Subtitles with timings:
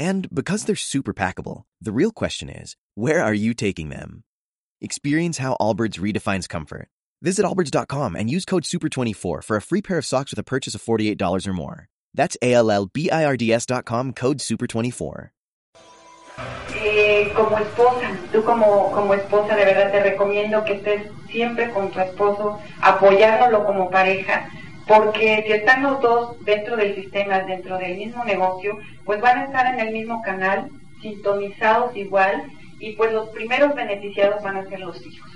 [0.00, 4.24] And because they're super packable, the real question is, where are you taking them?
[4.80, 6.88] Experience how Allbirds redefines comfort.
[7.20, 10.74] Visit allbirds.com and use code SUPER24 for a free pair of socks with a purchase
[10.74, 11.88] of $48 or more.
[12.14, 15.28] That's A-L-L-B-I-R-D-S.com code SUPER24.
[16.76, 21.90] Eh, como esposa, tú como, como esposa de verdad te recomiendo que estés siempre con
[21.90, 24.48] tu esposo, apoyándolo como pareja,
[24.90, 29.44] porque si están los dos dentro del sistema, dentro del mismo negocio, pues van a
[29.44, 30.68] estar en el mismo canal,
[31.00, 32.42] sintonizados igual,
[32.80, 35.30] y pues los primeros beneficiados van a ser los hijos.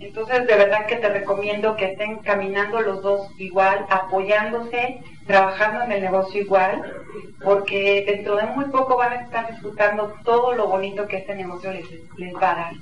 [0.00, 5.92] Entonces, de verdad que te recomiendo que estén caminando los dos igual, apoyándose, trabajando en
[5.92, 6.82] el negocio igual,
[7.44, 11.72] porque dentro de muy poco van a estar disfrutando todo lo bonito que este negocio
[11.72, 12.72] les, les va a dar.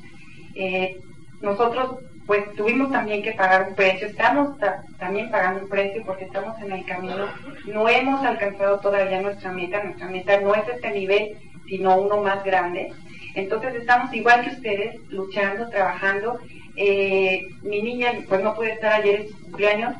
[0.54, 0.96] Eh,
[1.42, 6.24] nosotros, pues, tuvimos también que pagar un precio, estamos ta- también pagando un precio porque
[6.24, 7.26] estamos en el camino,
[7.66, 11.36] no hemos alcanzado todavía nuestra meta, nuestra meta no es este nivel,
[11.68, 12.92] sino uno más grande.
[13.34, 16.38] Entonces estamos igual que ustedes, luchando, trabajando.
[16.76, 19.94] Eh, mi niña, pues no puede estar ayer en su cumpleaños,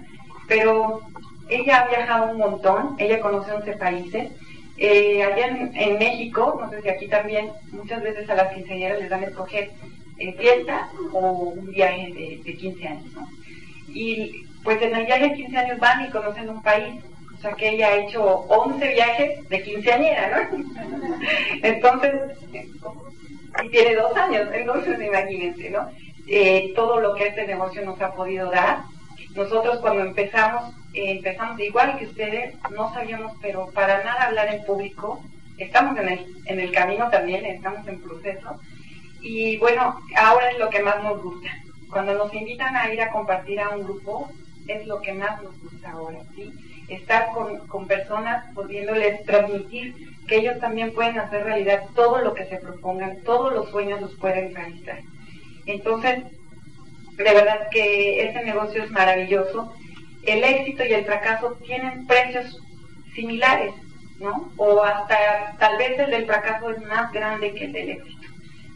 [0.48, 1.00] pero
[1.48, 4.30] ella ha viajado un montón, ella conoce 11 países.
[4.78, 9.00] Eh, allá en, en México, no sé si aquí también, muchas veces a las quinceañeras
[9.00, 9.70] les dan a escoger
[10.18, 13.12] eh, fiesta o un viaje de, de 15 años.
[13.88, 16.94] Y pues en el viaje de 15 años van y conocen un país,
[17.36, 20.64] o sea que ella ha hecho 11 viajes de quinceañera, ¿no?
[21.62, 22.12] Entonces,
[23.64, 25.88] y tiene dos años, entonces imagínense, ¿no?
[26.26, 28.82] Eh, todo lo que este negocio nos ha podido dar.
[29.34, 34.64] Nosotros cuando empezamos, eh, empezamos igual que ustedes, no sabíamos, pero para nada hablar en
[34.64, 35.22] público.
[35.58, 38.60] Estamos en el, en el camino también, estamos en proceso.
[39.28, 41.50] Y bueno, ahora es lo que más nos gusta.
[41.90, 44.30] Cuando nos invitan a ir a compartir a un grupo,
[44.68, 46.52] es lo que más nos gusta ahora, ¿sí?
[46.88, 49.96] Estar con, con personas, pudiéndoles transmitir
[50.28, 54.14] que ellos también pueden hacer realidad todo lo que se propongan, todos los sueños los
[54.14, 55.00] pueden realizar.
[55.66, 56.22] Entonces,
[57.16, 59.74] de verdad que este negocio es maravilloso.
[60.22, 62.62] El éxito y el fracaso tienen precios
[63.16, 63.74] similares,
[64.20, 64.52] ¿no?
[64.56, 68.28] O hasta tal vez el del fracaso es más grande que el del éxito,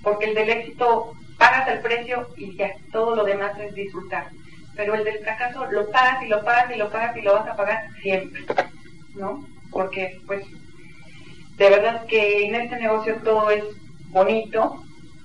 [0.02, 4.28] porque el del éxito pagas el precio y ya, todo lo demás es disfrutar.
[4.76, 7.48] Pero el del fracaso lo pagas y lo pagas y lo pagas y lo vas
[7.48, 8.42] a pagar siempre,
[9.14, 9.44] ¿no?
[9.70, 10.44] Porque pues
[11.56, 13.64] de verdad que en este negocio todo es
[14.08, 14.82] bonito,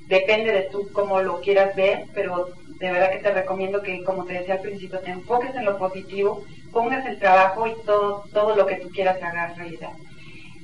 [0.08, 2.50] depende de tú cómo lo quieras ver, pero
[2.80, 5.78] de verdad que te recomiendo que, como te decía al principio, te enfoques en lo
[5.78, 9.94] positivo, pongas el trabajo y todo, todo lo que tú quieras hagas realidad.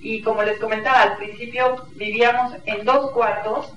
[0.01, 3.73] Y como les comentaba, al principio vivíamos en dos cuartos,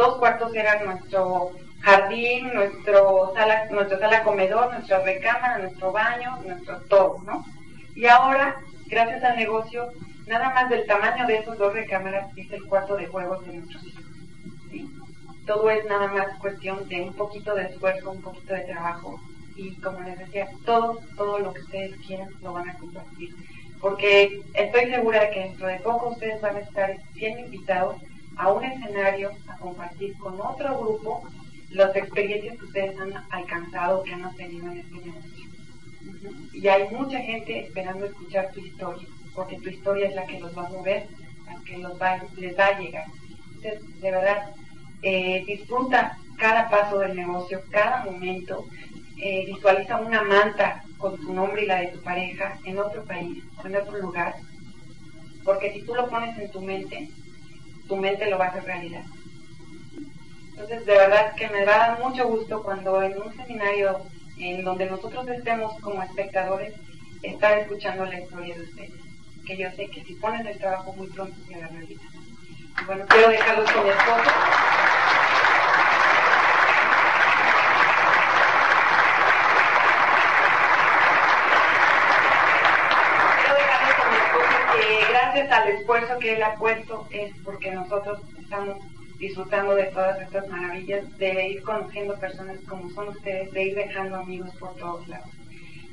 [0.00, 1.50] dos cuartos eran nuestro
[1.80, 7.44] jardín, nuestro sala, nuestra sala comedor, nuestra recámara, nuestro baño, nuestro todo, ¿no?
[7.94, 8.56] Y ahora,
[8.86, 9.90] gracias al negocio,
[10.26, 13.84] nada más del tamaño de esos dos recámaras es el cuarto de juegos de nuestros
[13.84, 14.04] hijos.
[14.70, 14.90] ¿sí?
[15.46, 19.20] Todo es nada más cuestión de un poquito de esfuerzo, un poquito de trabajo
[19.56, 23.34] y como les decía, todo, todo lo que ustedes quieran lo van a compartir.
[23.80, 27.96] Porque estoy segura de que dentro de poco ustedes van a estar siendo invitados
[28.36, 31.22] a un escenario a compartir con otro grupo
[31.70, 35.50] las experiencias que ustedes han alcanzado, que han obtenido en este negocio.
[36.52, 40.56] Y hay mucha gente esperando escuchar tu historia, porque tu historia es la que los
[40.56, 41.06] va a mover,
[41.46, 43.06] la que los va, les va a llegar.
[43.54, 44.54] Entonces, de verdad,
[45.02, 48.66] eh, disfruta cada paso del negocio, cada momento.
[49.22, 53.44] Eh, visualiza una manta con tu nombre y la de tu pareja en otro país,
[53.64, 54.34] en otro lugar.
[55.44, 57.10] Porque si tú lo pones en tu mente,
[57.90, 59.02] tu mente lo va a hacer realidad.
[60.50, 64.00] Entonces, de verdad que me va a dar mucho gusto cuando en un seminario
[64.38, 66.72] en donde nosotros estemos como espectadores,
[67.22, 68.92] estar escuchando la historia de ustedes.
[69.44, 72.02] Que yo sé que si ponen el trabajo muy pronto se hará realidad.
[72.80, 74.30] Y bueno, quiero dejarlos con mi esposo.
[83.36, 87.70] Quiero dejarles con mi esposo que gracias al esfuerzo que él ha puesto es porque
[87.72, 88.76] nosotros estamos
[89.18, 94.16] disfrutando de todas estas maravillas, de ir conociendo personas como son ustedes, de ir dejando
[94.16, 95.28] amigos por todos lados.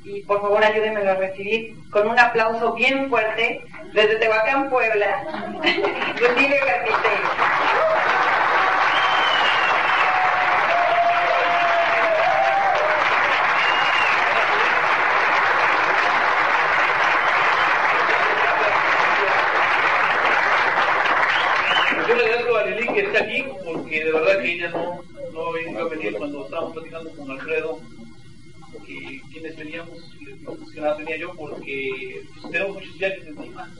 [0.04, 3.60] y por favor ayúdenme a recibir con un aplauso bien fuerte
[3.92, 5.24] desde Tehuacán, Puebla,
[6.20, 7.28] Rutilio Carpintero.
[22.08, 23.44] Yo le agradezco a Lili que esté aquí,
[24.48, 25.02] que ella no,
[25.32, 27.80] no a venir cuando estábamos platicando con Alfredo,
[28.86, 29.98] y quienes veníamos,
[30.44, 33.70] pues, que nada venía yo, porque pues, tenemos muchos viajes encima,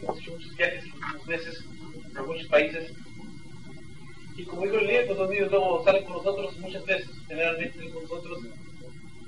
[0.00, 1.64] hemos hecho muchos viajes en últimos meses
[2.14, 2.92] por muchos países.
[4.36, 8.02] Y como dijo Lili, pues los niños luego salen con nosotros muchas veces, generalmente con
[8.04, 8.38] nosotros,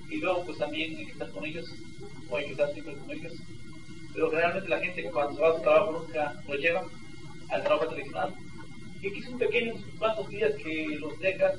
[0.08, 1.66] y luego pues también hay que estar con ellos,
[2.30, 3.34] o hay que estar siempre con ellos.
[4.14, 6.84] Pero generalmente la gente cuando se va a su trabajo nunca lo lleva
[7.50, 8.34] al trabajo tradicional.
[9.08, 11.52] Aquí son pequeños cuantos días que los dejan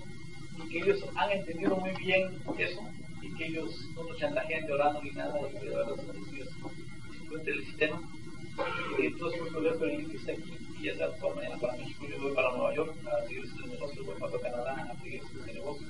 [0.63, 2.81] y que ellos han entendido muy bien eso
[3.19, 6.49] y que ellos no nos chantajean llorando ni nada y que de verdad son ellos
[7.17, 8.01] simplemente el sistema.
[8.99, 12.21] Entonces muy curioso el que está aquí y ya está por mañana para México, yo
[12.21, 15.87] voy para Nueva York a seguir este negocio, voy para Canadá a seguir este negocio.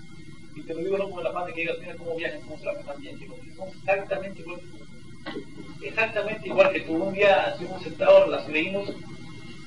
[0.56, 2.66] Y te lo digo no como la parte que ellos mira cómo viajan, cómo se
[2.66, 5.86] la pasan bien, chicos, son exactamente igual que tú.
[5.86, 6.94] Exactamente igual que tú.
[6.94, 8.90] Un día estuvimos sentados, las leímos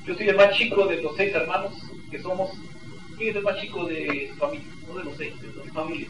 [0.06, 1.73] yo soy el más chico de los seis hermanos
[2.11, 2.51] que somos.
[3.17, 4.67] ¿Quién es el más chico de su familia?
[4.89, 6.09] No de los seis, de su familia.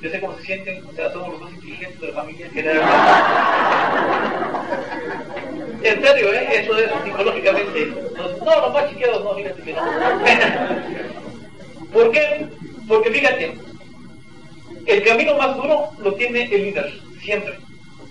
[0.00, 2.50] Yo sé cómo se sienten, o sea, somos los más inteligentes de la familia.
[5.82, 6.60] En serio, ¿eh?
[6.60, 7.92] Eso es psicológicamente.
[8.16, 9.82] No, los más chiqueados no, fíjate que no.
[11.92, 12.46] ¿Por qué?
[12.86, 13.58] Porque fíjate,
[14.86, 17.58] el camino más duro lo tiene el líder, siempre.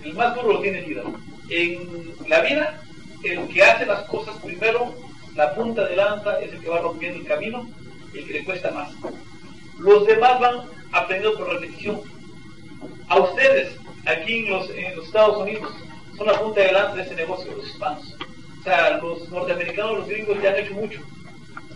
[0.04, 1.04] El más duro lo tiene el líder.
[1.48, 2.82] En la vida
[3.24, 4.94] el que hace las cosas primero,
[5.34, 7.68] la punta de lanza es el que va rompiendo el camino
[8.14, 8.90] el que le cuesta más.
[9.78, 12.00] Los demás van aprendiendo por repetición.
[13.08, 13.76] A ustedes,
[14.06, 15.72] aquí en los, en los Estados Unidos,
[16.16, 18.16] son la punta de lanza de ese negocio, los hispanos.
[18.60, 21.00] O sea, los norteamericanos, los gringos ya han hecho mucho.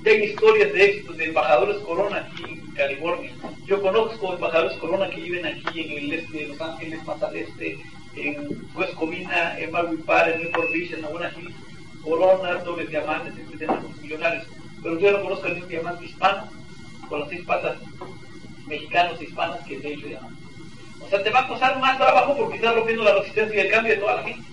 [0.05, 3.33] Ya hay historias de éxito de embajadores Corona aquí en California.
[3.67, 7.37] Yo conozco embajadores Corona que viven aquí en el este de Los Ángeles, más al
[7.37, 7.79] este,
[8.17, 9.71] en West Covina, en
[10.05, 11.55] Park, en Newport Beach, en Hill,
[12.03, 14.47] coronas, dobles diamantes, etcétera, millonarios.
[14.83, 16.49] Pero yo no conozco el diamante hispano,
[17.09, 17.79] con las seis patas
[18.67, 20.43] mexicanos e hispanas que he hecho diamante.
[21.01, 23.73] O sea, te va a costar más trabajo porque estás rompiendo la resistencia y el
[23.73, 24.49] cambio de toda la gente.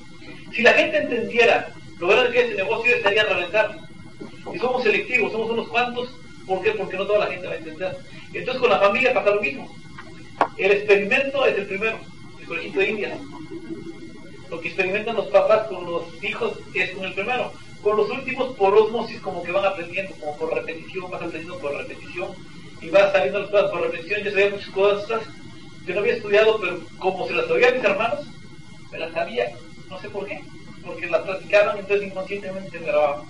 [0.54, 1.70] Si la gente entendiera
[2.00, 3.78] lo grande que es este negocio, estaría a reventar.
[4.54, 6.10] Y somos selectivos, somos unos cuantos.
[6.46, 6.72] ¿Por qué?
[6.72, 7.98] Porque no toda la gente va a entender.
[8.34, 9.74] Entonces con la familia pasa lo mismo.
[10.58, 12.00] El experimento es el primero,
[12.44, 13.18] el colegio de India
[14.54, 17.52] lo que experimentan los papás con los hijos es con el primero.
[17.82, 21.76] Con los últimos, por osmosis, como que van aprendiendo, como por repetición, vas aprendiendo por
[21.76, 22.30] repetición,
[22.80, 24.22] y vas saliendo las cosas por repetición.
[24.22, 25.22] Yo sabía muchas cosas,
[25.88, 28.20] yo no había estudiado, pero como se las sabía a mis hermanos,
[28.92, 29.52] me las sabía,
[29.90, 30.40] no sé por qué,
[30.86, 33.26] porque las practicaban, entonces inconscientemente me grababan.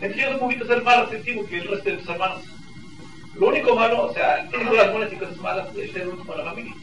[0.00, 2.44] Entonces yo un poquito ser más receptivo que el resto de tus hermanos.
[3.34, 6.38] Lo único malo, o sea, tengo las buenas y cosas malas, es ser último de
[6.38, 6.74] la familia.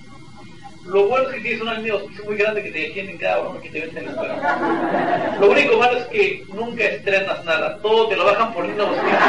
[0.86, 3.62] Lo bueno es que tienes una línea de muy grande que te defienden cada uno
[3.62, 5.38] que te vende en escuela.
[5.40, 9.20] Lo único malo es que nunca estrenas nada, todo te lo bajan por una hospital.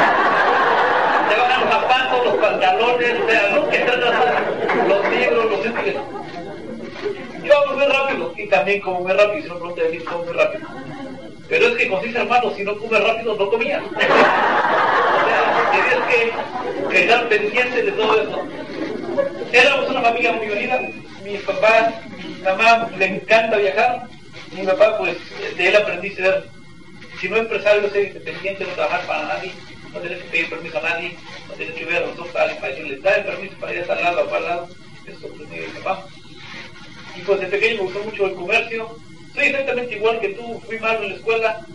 [1.29, 4.43] Te bajan los zapatos, los pantalones, o sea, nunca estrenas nada.
[4.87, 5.95] Los libros, los útiles.
[7.43, 10.23] Yo hago muy rápido, y también como muy rápido, si no pregunta de mí, como
[10.25, 10.67] muy rápido.
[11.47, 13.81] Pero es que con seis hermanos, si no comes rápido, no comías.
[13.95, 18.45] o sea, tenías que, que estar pendiente de todo eso.
[19.53, 20.81] Éramos una familia muy unida
[21.25, 24.07] mi papá, mi mamá le encanta viajar.
[24.51, 25.17] Mi papá, pues,
[25.57, 26.43] de él aprendí a ser,
[27.19, 29.51] si no empresario, ser independiente, no trabajar para nadie,
[29.91, 31.17] no tener que pedir permiso a nadie,
[31.47, 33.87] no tener que ver a los dos para decirles, da el permiso para ir a
[33.87, 34.69] tal lado o para al lado.
[35.07, 36.05] Eso aprendí de mi papá.
[37.15, 38.97] Y pues de pequeño me gustó mucho el comercio.
[39.33, 41.65] Soy exactamente igual que tú, fui malo en la escuela,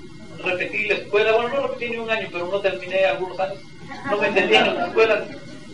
[0.43, 3.59] repetí la escuela, bueno, no repetí ni un año, pero no terminé algunos años.
[4.11, 5.25] No me entendía en las escuelas,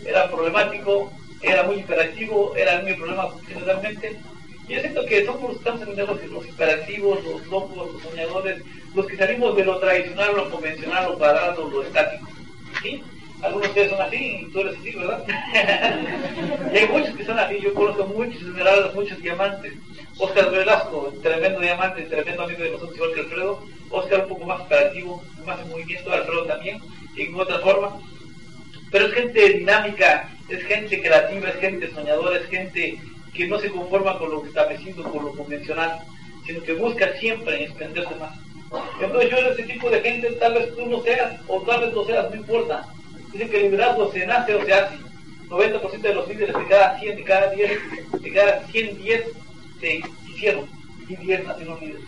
[0.04, 1.12] era problemático,
[1.47, 4.17] era muy hiperactivo, era mi problema generalmente.
[4.69, 8.62] Y yo siento que somos estamos en negocio, los hiperactivos, los locos, los soñadores,
[8.95, 12.29] los que salimos de lo tradicional, lo convencional, lo cuadrado, lo estático.
[12.83, 13.03] ¿Sí?
[13.43, 15.25] Algunos de ustedes son así, tú eres así, ¿verdad?
[16.73, 19.75] y hay muchos que son así, yo conozco muchos esmeraldas, muchos diamantes.
[20.19, 23.62] Oscar Velasco, tremendo diamante, tremendo amigo de nosotros, igual que Alfredo.
[23.91, 26.81] Oscar un poco más operativo, más en movimiento, Alfredo también,
[27.17, 28.00] en otra forma.
[28.91, 32.99] Pero es gente dinámica, es gente creativa, es gente soñadora, es gente
[33.35, 35.99] que no se conforma con lo establecido, con lo convencional,
[36.47, 38.33] sino que busca siempre extenderse más.
[39.00, 42.05] Entonces yo ese tipo de gente, tal vez tú no seas, o tal vez no
[42.05, 42.87] seas, no importa.
[43.33, 44.97] Dicen que el liderazgo se nace o se hace.
[45.49, 47.81] 90% de los líderes de cada 100, de cada 10,
[48.21, 49.25] de cada 100, 10
[49.81, 50.67] se hicieron
[51.09, 52.03] y 10 nacieron líderes.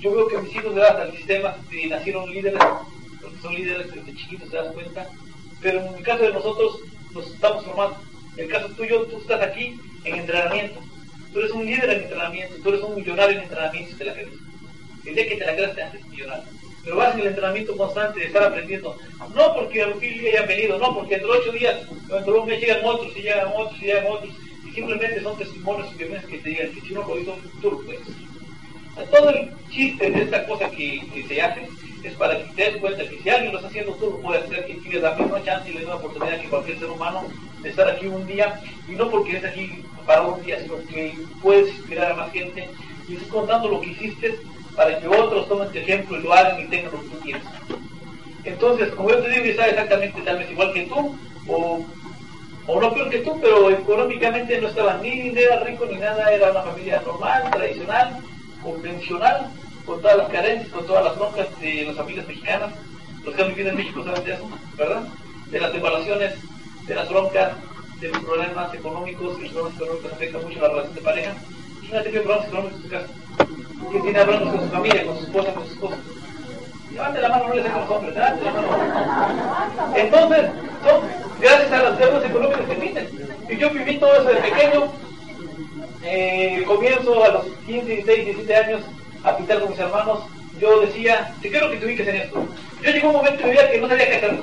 [0.00, 1.56] Yo veo que mis hijos gracias al sistema
[1.88, 2.60] nacieron líderes,
[3.22, 5.08] porque son líderes desde chiquitos, te das cuenta,
[5.62, 6.80] pero en el caso de nosotros
[7.14, 7.96] nos estamos formando.
[8.36, 10.80] El caso tuyo, tú estás aquí en entrenamiento.
[11.32, 14.12] Tú eres un líder en entrenamiento, tú eres un millonario en entrenamiento si te la
[14.12, 14.28] crees.
[15.04, 16.44] El día que te la creas te haces millonario.
[16.82, 18.96] Pero vas en el entrenamiento constante de estar aprendiendo.
[19.34, 22.60] No porque a ya hayan venido, no porque entre ocho días, dentro de un mes
[22.60, 24.34] llegan otros y llegan otros y llegan otros.
[24.68, 27.70] Y simplemente son testimonios y vivencias que te digan que si no lo hizo, tú
[27.70, 28.02] lo puedes.
[29.10, 31.66] Todo el chiste de esta cosa que, que se hace
[32.08, 34.44] es para que te des cuenta que si alguien lo está haciendo, tú lo puedes
[34.44, 37.24] hacer, que tienes la misma chance y la misma oportunidad que cualquier ser humano
[37.62, 41.14] de estar aquí un día, y no porque es aquí para un día, sino que
[41.42, 42.68] puedes inspirar a más gente
[43.08, 44.38] y estás contando lo que hiciste
[44.76, 47.42] para que otros tomen tu ejemplo y lo hagan y tengan lo que tú tienes.
[48.44, 51.16] Entonces, como yo te digo, está exactamente tal vez igual que tú,
[51.48, 51.84] o,
[52.66, 56.30] o no peor que tú, pero económicamente no estaba ni, ni era rico ni nada,
[56.32, 58.18] era una familia normal, tradicional,
[58.62, 59.50] convencional,
[59.84, 62.72] con todas las carencias, con todas las broncas de las familias mexicanas.
[63.24, 65.02] Los que han vivido en México saben de eso, ¿verdad?
[65.50, 66.34] De las separaciones,
[66.86, 67.52] de las broncas,
[68.00, 71.34] de los problemas económicos, que los problemas económicos afectan mucho la relación de pareja.
[71.78, 73.06] Imagínate qué problemas económicos en su casa.
[73.90, 75.96] ¿Quién tiene problemas con su familia, con su esposa, con su esposa?
[76.92, 79.96] Levante la mano, no le con los hombres, levante la mano.
[79.96, 80.50] Entonces,
[80.84, 81.00] son
[81.40, 83.08] gracias a las deudas económicas que tienen.
[83.48, 84.92] Y yo viví todo eso de pequeño.
[86.02, 88.82] Eh, comienzo a los 15, 16, 17 años
[89.24, 90.20] a pintar con mis hermanos,
[90.60, 92.46] yo decía, te quiero que te ubiques en esto.
[92.82, 94.38] Yo llegó un momento en mi vida que no sabía qué hacer.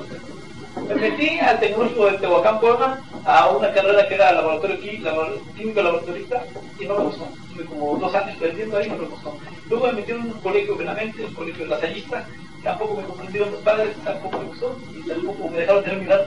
[0.88, 6.44] Me metí al tecnológico de Tehuacán, Puebla, a una carrera que era laboratorio químico laboratorista,
[6.78, 7.28] y no me gustó.
[7.52, 9.38] Tuve como dos años perdiendo ahí, no me gustó.
[9.68, 12.26] Luego me metí en un colegio mente, un colegio lasallista,
[12.64, 16.26] tampoco me comprendieron los padres, tampoco me gustó, y tampoco me dejaron terminar.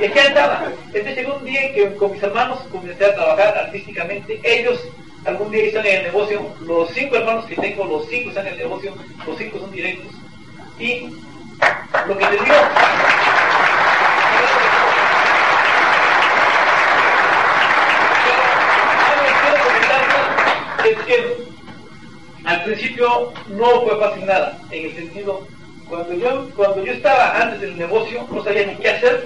[0.00, 0.72] Y aquí andaba.
[0.86, 4.40] Entonces llegó un día que con mis hermanos comencé a trabajar artísticamente.
[4.44, 4.80] Ellos
[5.24, 8.52] algún día están en el negocio, los cinco hermanos que tengo, los cinco están en
[8.54, 8.94] el negocio,
[9.26, 10.12] los cinco son directos.
[10.78, 11.08] Y
[12.06, 12.54] lo que les digo...
[20.84, 21.36] es que
[22.44, 25.46] al principio no fue fácil nada, en el sentido,
[25.88, 29.24] cuando yo, cuando yo estaba antes del negocio, no sabía ni qué hacer,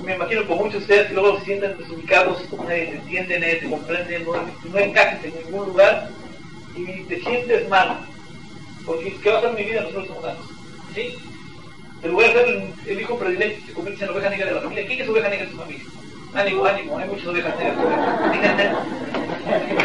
[0.00, 3.70] me imagino con muchos de ustedes que luego se sienten desubicados, te entiende, nadie te
[3.70, 4.32] comprende, no,
[4.70, 6.08] no encajes en ningún lugar
[6.74, 8.06] y te sientes mal.
[8.86, 10.44] Porque ¿qué va a ser mi vida en los próximos años?
[10.94, 11.14] ¿Sí?
[12.00, 14.86] Te voy a hacer el, hijo predilecto, se convierte en oveja negra de la familia.
[14.86, 15.84] ¿Quién es oveja negra de su familia?
[16.34, 17.76] Ánimo, ánimo, hay muchas ovejas negras.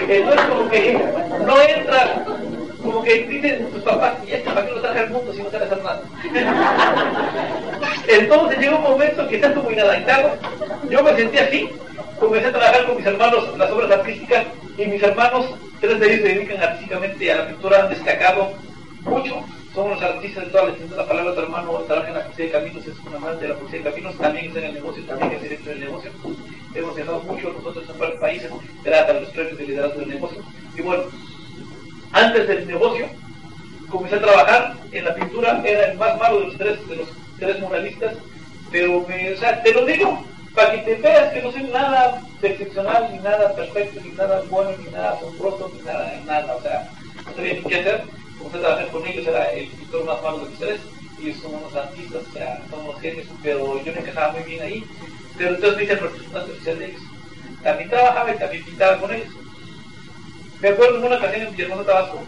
[0.10, 0.94] Entonces como que
[1.46, 2.26] no entra
[2.82, 5.52] como que dicen tus papás, y este para qué lo traje al mundo si no
[5.52, 6.02] sabes nada.
[8.08, 10.38] Entonces llegó un momento que estás como inadaptado.
[10.90, 11.70] Yo me sentí así,
[12.20, 14.46] comencé a trabajar con mis hermanos las obras artísticas
[14.78, 15.46] y mis hermanos,
[15.82, 18.54] tres de ellos se dedican artísticamente a la pintura, han destacado
[19.04, 19.44] mucho.
[19.74, 21.32] Son los artistas de toda la la palabra.
[21.32, 23.90] Otro hermano trabaja en la policía de caminos, es un amante de la policía de
[23.92, 26.12] caminos, también está en el negocio, también es director del negocio.
[26.74, 30.42] Hemos viajado mucho nosotros en varios países, a los premios de liderazgo del negocio.
[30.76, 31.04] Y bueno,
[32.12, 33.08] antes del negocio,
[33.90, 37.10] comencé a trabajar en la pintura, era el más malo de los tres, de los
[37.40, 38.16] tres muralistas,
[38.72, 40.24] pero me, o sea, te lo digo
[40.54, 44.72] para que te veas que no soy nada excepcional, ni nada perfecto, ni nada bueno,
[44.84, 46.90] ni nada asombroso, ni nada, nada, o sea,
[47.26, 48.04] no sabía qué hacer,
[48.40, 50.80] comencé a trabajar con ellos, era el pintor más malo de los tres,
[51.22, 54.64] ellos son unos artistas, o sea, son unos genios, pero yo me encajaba muy bien
[54.64, 54.84] ahí,
[55.38, 57.02] pero entonces me hice oficial de ellos.
[57.64, 59.28] También trabajaba y también pintaba con ellos.
[60.62, 62.24] Me acuerdo en una ocasión en Villahermosa, Tabasco.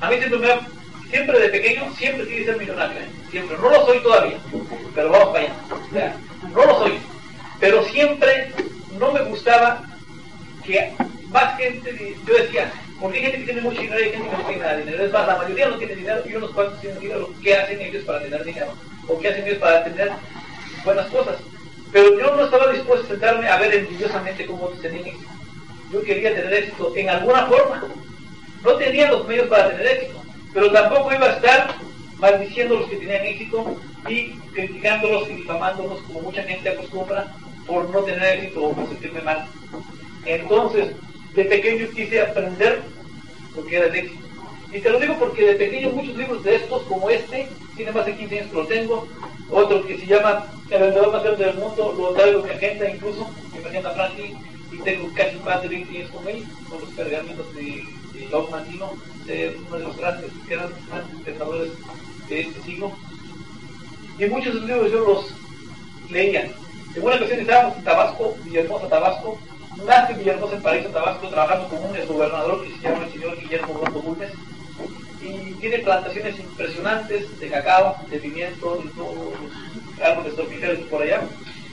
[0.00, 0.48] A mí siempre me
[1.10, 3.08] siempre de pequeño, siempre quise ser millonario, ¿eh?
[3.30, 3.56] siempre.
[3.58, 4.38] No lo soy todavía,
[4.94, 6.16] pero vamos para allá.
[6.54, 6.98] no lo soy.
[7.60, 8.52] Pero siempre
[8.98, 9.82] no me gustaba
[10.64, 10.92] que
[11.28, 14.36] más gente, yo decía, porque hay gente que tiene mucho dinero y hay gente que
[14.36, 15.04] no tiene nada de dinero.
[15.04, 17.30] Es más, la mayoría no tiene dinero y unos cuantos tienen dinero.
[17.42, 18.74] ¿Qué hacen ellos para tener dinero?
[19.06, 20.10] ¿O qué hacen ellos para tener
[20.84, 21.36] buenas cosas?
[21.92, 25.37] Pero yo no estaba dispuesto a sentarme a ver envidiosamente cómo otros tenían éxito
[25.92, 27.84] yo quería tener éxito en alguna forma.
[28.64, 31.74] No tenía los medios para tener éxito, pero tampoco iba a estar
[32.18, 33.76] maldiciendo a los que tenían éxito
[34.08, 37.32] y criticándolos y difamándolos como mucha gente acostumbra
[37.66, 39.46] por no tener éxito o por sentirme mal.
[40.24, 40.88] Entonces,
[41.34, 42.80] de pequeño quise aprender
[43.54, 44.28] lo que era el éxito.
[44.72, 48.04] Y te lo digo porque de pequeño muchos libros de estos, como este, tiene más
[48.04, 49.08] de 15 años que lo tengo,
[49.50, 53.30] otro que se llama El vendedor más grande del mundo, lo traigo mi agenda incluso,
[53.52, 54.36] mi agenda Franklin,
[54.72, 58.50] y tengo casi más de 20 años con él, con los pergaminos de, de Lord
[58.50, 58.92] Mantino,
[59.26, 61.72] de uno de los grandes, grandes, grandes pensadores
[62.28, 62.92] de este siglo.
[64.18, 65.34] Y muchos de los libros yo los
[66.10, 66.50] leía
[66.94, 69.38] En una ocasión estábamos en Tabasco, Villahermosa, Tabasco,
[69.86, 73.80] nace Villahermosa en Paraíso, Tabasco, trabajando con un exgobernador que se llama el señor Guillermo
[73.84, 74.32] Rondo Bulnes,
[75.20, 81.22] y tiene plantaciones impresionantes de cacao, de pimiento, de todos los árboles tropicales por allá.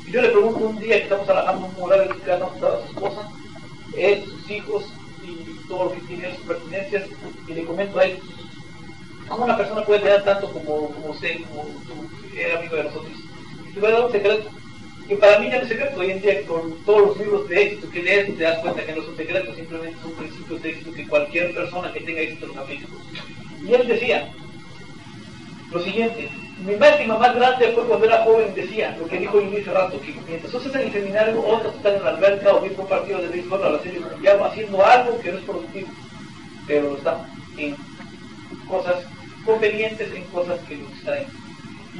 [0.08, 2.94] Y yo le pregunto un día que estamos trabajando un mural que ha toda su
[2.94, 3.30] esposa,
[3.98, 4.86] él, sus hijos
[5.24, 7.04] y todo lo que tiene sus pertinencias,
[7.48, 8.20] y le comento a él,
[9.28, 13.14] ¿cómo una persona puede tener tanto como, como usted, como tú, era amigo de nosotros?
[13.70, 14.50] Y te voy a dar un secreto,
[15.08, 17.64] que para mí ya no es secreto, hoy en día con todos los libros de
[17.64, 20.94] éxito que lees te das cuenta que no son secretos, simplemente son principios de éxito
[20.94, 22.88] que cualquier persona que tenga éxito los aplica.
[23.68, 24.32] Y él decía
[25.72, 26.30] lo siguiente,
[26.66, 30.16] mi máxima más grande fue cuando era joven, decía, lo que dijo Luis rato, que
[30.28, 33.64] mientras tú en el seminario, otros están en la alberca o mismo partido de béisbol
[33.64, 35.88] a la serie mundial haciendo algo que no es productivo,
[36.68, 37.18] pero lo están
[37.58, 37.76] en
[38.68, 39.04] cosas
[39.46, 41.28] convenientes, en cosas que lo extraen.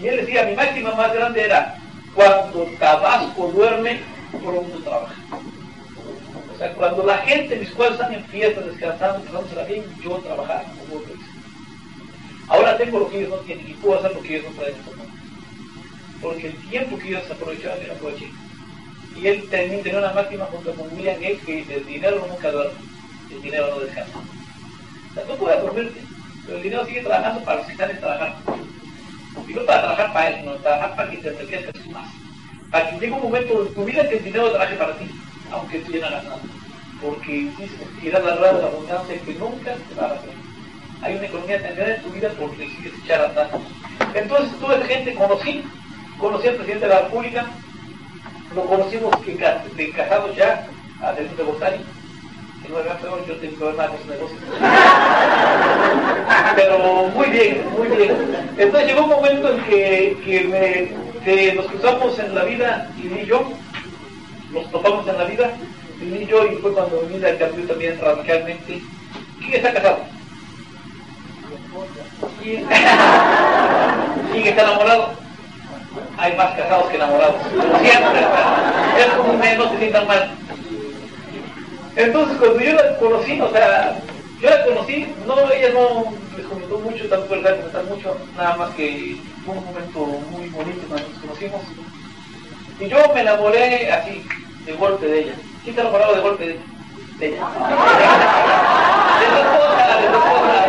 [0.02, 1.78] Y él decía, mi máxima más grande era,
[2.14, 4.00] cuando Tabasco duerme,
[4.32, 5.16] pronto trabaja.
[6.54, 10.64] O sea, cuando la gente, mis cuales están en fiestas, descansando, pasándosela bien, yo trabajar
[10.80, 11.14] como otro
[12.48, 14.76] Ahora tengo lo que ellos no tienen y puedo hacer lo que ellos no pueden
[14.76, 14.94] hacer.
[16.22, 18.32] Porque el tiempo que ellos aprovechaban, yo no aproveché.
[19.16, 22.52] Y él también tenía una máxima junto con William Gay que dice, el dinero nunca
[22.52, 22.80] duerme,
[23.32, 24.20] el dinero no descansa.
[24.20, 26.02] O sea, no puedes dormirte,
[26.46, 28.58] pero el dinero sigue trabajando para los que están trabajando.
[29.48, 32.12] Y no para trabajar para él, sino trabajar para que te enriquezcas más.
[32.72, 35.06] Para que llegue un momento en tu vida que el dinero trabaje para ti,
[35.52, 36.42] aunque tú ya no hagas nada.
[37.02, 37.52] Porque
[38.02, 40.45] si era la de la abundancia que nunca te va a hacer
[41.06, 43.50] hay una economía tan grande en tu vida porque decides echar atrás.
[44.16, 45.64] Entonces tuve gente, conocí,
[46.18, 47.46] conocí al presidente de la República,
[48.56, 50.68] lo conocimos de casados ya,
[51.04, 51.78] a Jesús de Botani,
[52.64, 54.42] que no era peor, yo tengo que ver más con negocios.
[56.56, 56.80] Pero
[57.14, 58.16] muy bien, muy bien.
[58.58, 60.18] Entonces llegó un momento en que,
[61.24, 63.48] que, nos cruzamos en la vida, y y yo,
[64.52, 65.54] nos topamos en la vida,
[66.02, 68.82] y yo, y fue cuando mi vida cambió también radicalmente.
[69.40, 70.15] ¿Quién está casado?
[72.46, 75.10] ¿Quién está enamorado?
[76.18, 77.38] Hay más casados que enamorados.
[77.82, 78.22] Siempre.
[79.00, 80.30] Es como no se sientan mal.
[81.96, 83.98] Entonces, cuando yo la conocí, o sea,
[84.42, 88.76] yo la conocí, no, ella no les comentó mucho, tampoco el comentar mucho, nada más
[88.76, 89.18] que
[89.48, 91.62] un momento muy bonito cuando nos conocimos.
[92.80, 94.24] Y yo me enamoré así,
[94.66, 95.34] de golpe de ella.
[95.64, 96.60] ¿Quién está enamorado de golpe de,
[97.20, 97.48] de ella?
[99.20, 100.66] De su esposa, de su esposa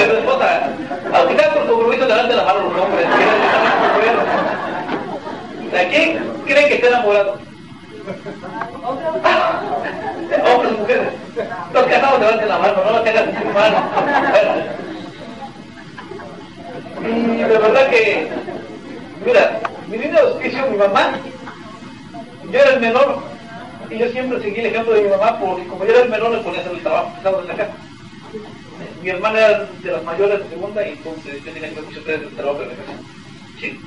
[0.00, 0.70] de su esposa.
[1.12, 3.06] Aunque sea por compromiso, delante de la mano los hombres.
[5.72, 7.38] ¿A quién creen que esté enamorado?
[10.46, 11.08] Hombres, mujeres.
[11.72, 13.76] Los casados levanten la mano, no lo tengan en su mano.
[17.02, 18.28] Y de verdad que,
[19.24, 21.12] mira, mi niño auspicio, mi mamá,
[22.50, 23.22] yo era el menor,
[23.90, 26.30] y yo siempre seguí el ejemplo de mi mamá, porque como yo era el menor,
[26.30, 27.74] le ponía a hacer el trabajo pesado en la casa
[29.02, 32.26] mi hermana era de las mayores de segunda y entonces yo tenía que muchas veces
[32.26, 32.92] el trabajo de la casa.
[33.58, 33.80] Sí.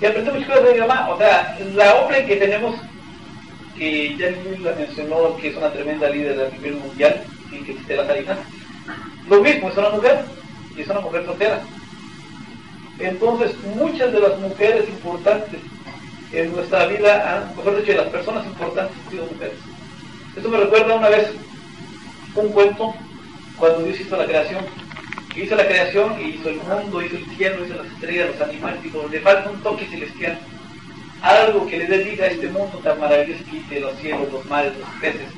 [0.00, 1.08] Y de mi mamá.
[1.10, 2.74] O sea, la OPLE que tenemos,
[3.76, 4.30] que ya
[4.62, 8.36] la mencionó, que es una tremenda líder a nivel mundial, y que existe la Sarina,
[9.28, 10.24] lo mismo, es una mujer,
[10.76, 11.62] y es una mujer soltera.
[12.98, 15.60] Entonces, muchas de las mujeres importantes
[16.32, 19.58] en nuestra vida, mejor dicho, las personas importantes han sido mujeres.
[20.36, 21.30] Esto me recuerda una vez
[22.34, 22.94] un cuento
[23.56, 24.64] cuando Dios hizo la creación.
[25.36, 29.10] Hizo la creación hizo el mundo, hizo el cielo, hizo las estrellas, los animales, y.
[29.10, 30.38] Le falta un toque celestial.
[31.22, 34.72] Algo que le dé vida a este mundo tan maravilloso que los cielos, los mares,
[34.78, 35.28] los peces,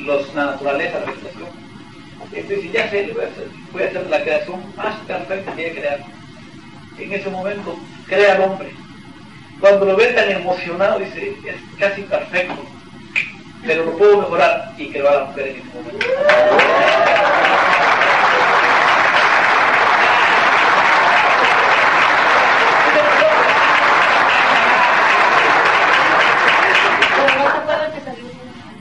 [0.00, 1.48] los, la naturaleza, la vegetación.
[2.32, 3.12] Entonces, ya sé,
[3.72, 6.04] voy a, hacer, la creación más perfecta que haya creado.
[6.98, 8.70] En ese momento, crea al hombre.
[9.60, 12.66] Cuando lo ve tan emocionado, dice, es casi perfecto
[13.66, 16.06] pero lo puedo mejorar y lo haga la mujer en este momento.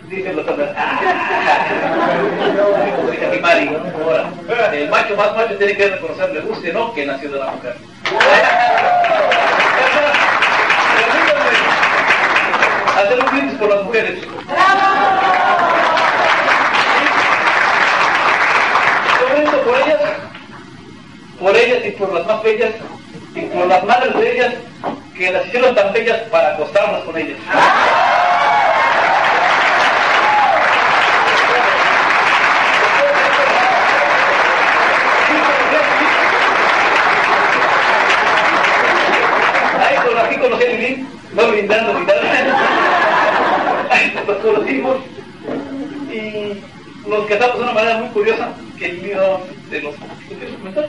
[0.07, 0.75] Dice el doctor,
[3.57, 7.75] el macho más macho tiene que reconocer, le guste no, que nació de la mujer.
[12.97, 14.19] hacer un brindis por las mujeres.
[19.37, 20.01] Un por ellas,
[21.39, 22.71] por ellas y por las más bellas,
[23.35, 24.53] y por las madres de ellas,
[25.17, 27.37] que las hicieron tan bellas para acostarlas con ellas.
[41.65, 41.93] No colindando,
[44.27, 44.97] nos conocimos
[46.11, 46.61] y
[47.09, 49.39] nos casamos de una manera muy curiosa que el mío
[49.71, 49.95] de los
[50.27, 50.87] ¿quieres comentar?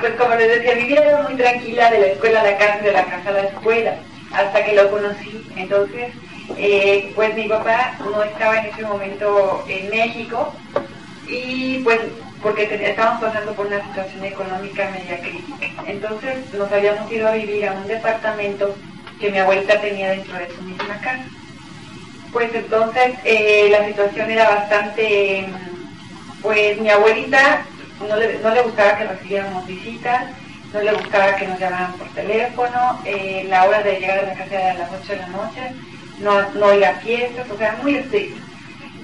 [0.00, 2.92] Pues como les decía, vivía era muy tranquila de la escuela a la casa, de
[2.92, 3.96] la casa a la escuela,
[4.32, 5.48] hasta que lo conocí.
[5.56, 6.12] Entonces,
[6.58, 10.52] eh, pues mi papá no estaba en ese momento en México
[11.28, 12.00] y pues
[12.42, 15.66] porque estábamos pasando por una situación económica media crítica.
[15.86, 18.76] Entonces nos habíamos ido a vivir a un departamento
[19.20, 21.24] que mi abuelita tenía dentro de su misma casa.
[22.32, 25.46] Pues entonces eh, la situación era bastante,
[26.42, 27.64] pues mi abuelita
[28.06, 30.26] no le, no le gustaba que recibiéramos visitas,
[30.72, 34.34] no le gustaba que nos llamaran por teléfono, eh, la hora de llegar a la
[34.34, 35.60] casa era a las 8 de la noche,
[36.20, 38.40] no, no ir a fiestas, o sea, muy estricto.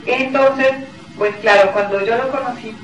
[0.07, 0.73] Entonces,
[1.17, 2.75] pues claro, cuando yo lo conocí,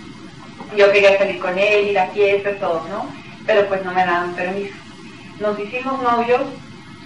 [0.77, 3.11] yo quería salir con él, ir a fiestas, todo, ¿no?
[3.47, 4.75] Pero pues no me daban permiso.
[5.41, 6.43] Nos hicimos novios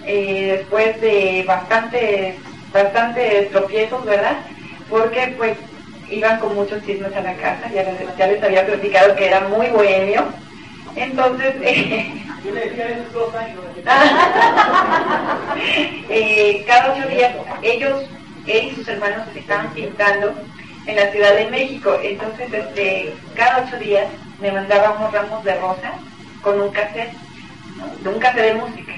[0.05, 2.35] eh, después de bastantes,
[2.71, 4.37] bastantes tropiezos, ¿verdad?
[4.89, 5.57] Porque pues
[6.09, 9.41] iban con muchos chismes a la casa, ya les, ya les había platicado que era
[9.47, 10.25] muy bohemio.
[10.95, 12.24] Entonces, eh,
[16.09, 18.03] eh, cada ocho días ellos,
[18.45, 20.33] él y sus hermanos se estaban pintando
[20.85, 21.97] en la Ciudad de México.
[22.03, 24.07] Entonces, este, cada ocho días
[24.39, 25.93] me mandaba unos ramos de rosa
[26.41, 27.13] con un cassette,
[28.01, 28.93] de un cassette de música.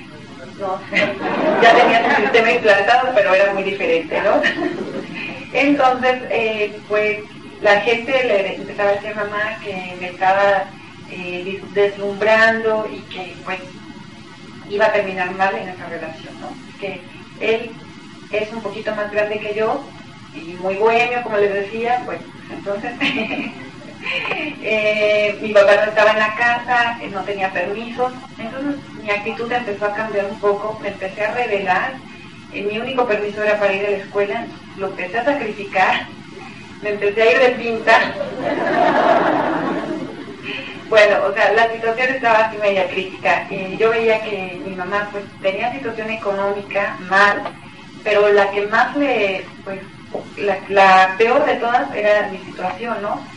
[0.60, 0.80] No,
[1.62, 4.42] ya tenía su sistema implantado, pero era muy diferente, ¿no?
[5.54, 7.20] Entonces, eh, pues
[7.62, 10.66] la gente le empezaba a decir mamá que me estaba
[11.10, 13.60] eh, deslumbrando y que pues
[14.70, 16.58] iba a terminar mal en esa relación, ¿no?
[16.80, 17.08] Que
[17.39, 17.78] él
[18.30, 19.89] es un poquito más grande que yo
[20.34, 22.91] y muy bohemio, como les decía, pues entonces
[24.62, 29.86] eh, mi papá no estaba en la casa, no tenía permisos, entonces mi actitud empezó
[29.86, 32.02] a cambiar un poco, me empecé a revelar,
[32.52, 36.10] eh, mi único permiso era para ir a la escuela, lo empecé a sacrificar,
[36.82, 38.15] me empecé a ir de pinta.
[40.89, 43.47] Bueno, o sea, la situación estaba así media crítica.
[43.78, 47.43] yo veía que mi mamá pues tenía situación económica mal,
[48.04, 49.82] pero la que más le, pues,
[50.69, 53.28] la, peor de todas era mi situación, ¿no?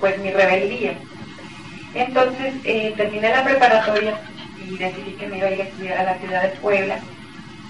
[0.00, 0.98] pues mi rebeldía.
[1.94, 4.20] Entonces eh, terminé la preparatoria
[4.54, 7.02] y decidí que me iba a ir a estudiar a la ciudad de Puebla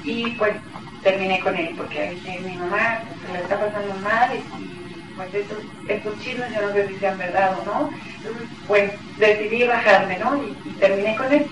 [0.02, 0.56] y pues
[1.02, 4.87] terminé con él porque dije, mi mamá se le está pasando mal y,
[5.18, 7.90] pues estos, estos chismes yo no sé si sean verdad o no.
[8.18, 10.36] Entonces pues decidí bajarme, ¿no?
[10.36, 11.44] Y, terminé con él.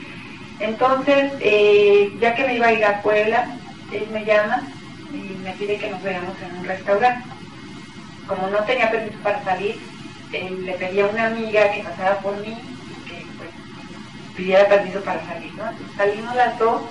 [0.60, 3.58] Entonces, eh, ya que me iba a ir a Puebla,
[3.92, 4.62] él me llama
[5.12, 7.28] y me pide que nos veamos en un restaurante.
[8.28, 9.76] Como no tenía permiso para salir,
[10.30, 13.50] le pedí a una amiga que pasara por mí y que pues,
[14.36, 15.52] pidiera permiso para salir.
[15.54, 15.64] ¿no?
[15.96, 16.82] salimos las dos,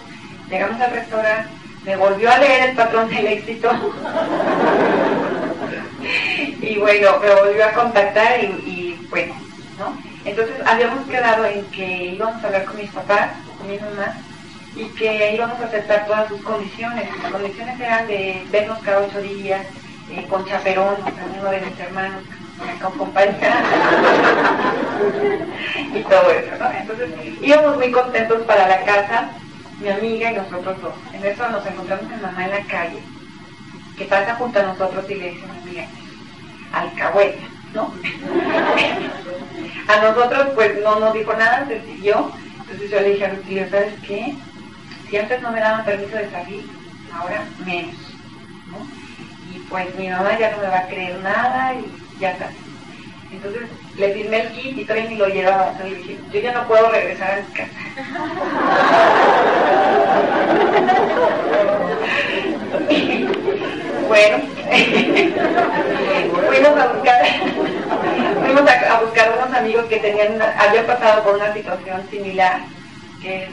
[0.49, 1.49] llegamos al restaurante,
[1.85, 3.71] me volvió a leer el patrón del éxito.
[6.61, 9.33] y bueno, me volvió a contactar y, y bueno,
[9.79, 9.97] ¿no?
[10.25, 14.17] Entonces habíamos quedado en que íbamos a hablar con mis papás, con mi mamá,
[14.75, 17.09] y que íbamos a aceptar todas sus condiciones.
[17.21, 19.65] Las condiciones eran de vernos cada ocho días,
[20.11, 20.95] eh, con chaperón,
[21.39, 22.23] uno de mis hermanos,
[22.81, 23.35] con compañía
[25.93, 26.71] y todo eso, ¿no?
[26.71, 27.09] Entonces
[27.41, 29.29] íbamos muy contentos para la casa,
[29.79, 30.93] mi amiga y nosotros dos.
[31.13, 32.99] En eso nos encontramos en mamá en la calle,
[33.97, 35.45] que pasa junto a nosotros y le dice
[36.71, 37.93] alcahueta, ¿no?
[39.87, 42.31] a nosotros pues no nos dijo nada, se siguió.
[42.59, 44.35] Entonces yo le dije a Lucía, ¿sabes qué?
[45.09, 46.65] Si antes no me daban permiso de salir,
[47.13, 47.95] ahora menos.
[48.71, 48.87] ¿no?
[49.53, 52.49] Y pues mi mamá ya no me va a creer nada y ya está.
[53.31, 53.63] Entonces
[53.97, 55.71] le firmé el kit y todavía ni lo llevaba.
[55.71, 57.71] Entonces le dije, yo ya no puedo regresar a mi casa.
[64.07, 64.37] bueno,
[66.47, 67.25] fuimos a buscar,
[68.39, 72.61] fuimos a, buscar unos amigos que tenían, habían pasado por una situación similar,
[73.21, 73.49] que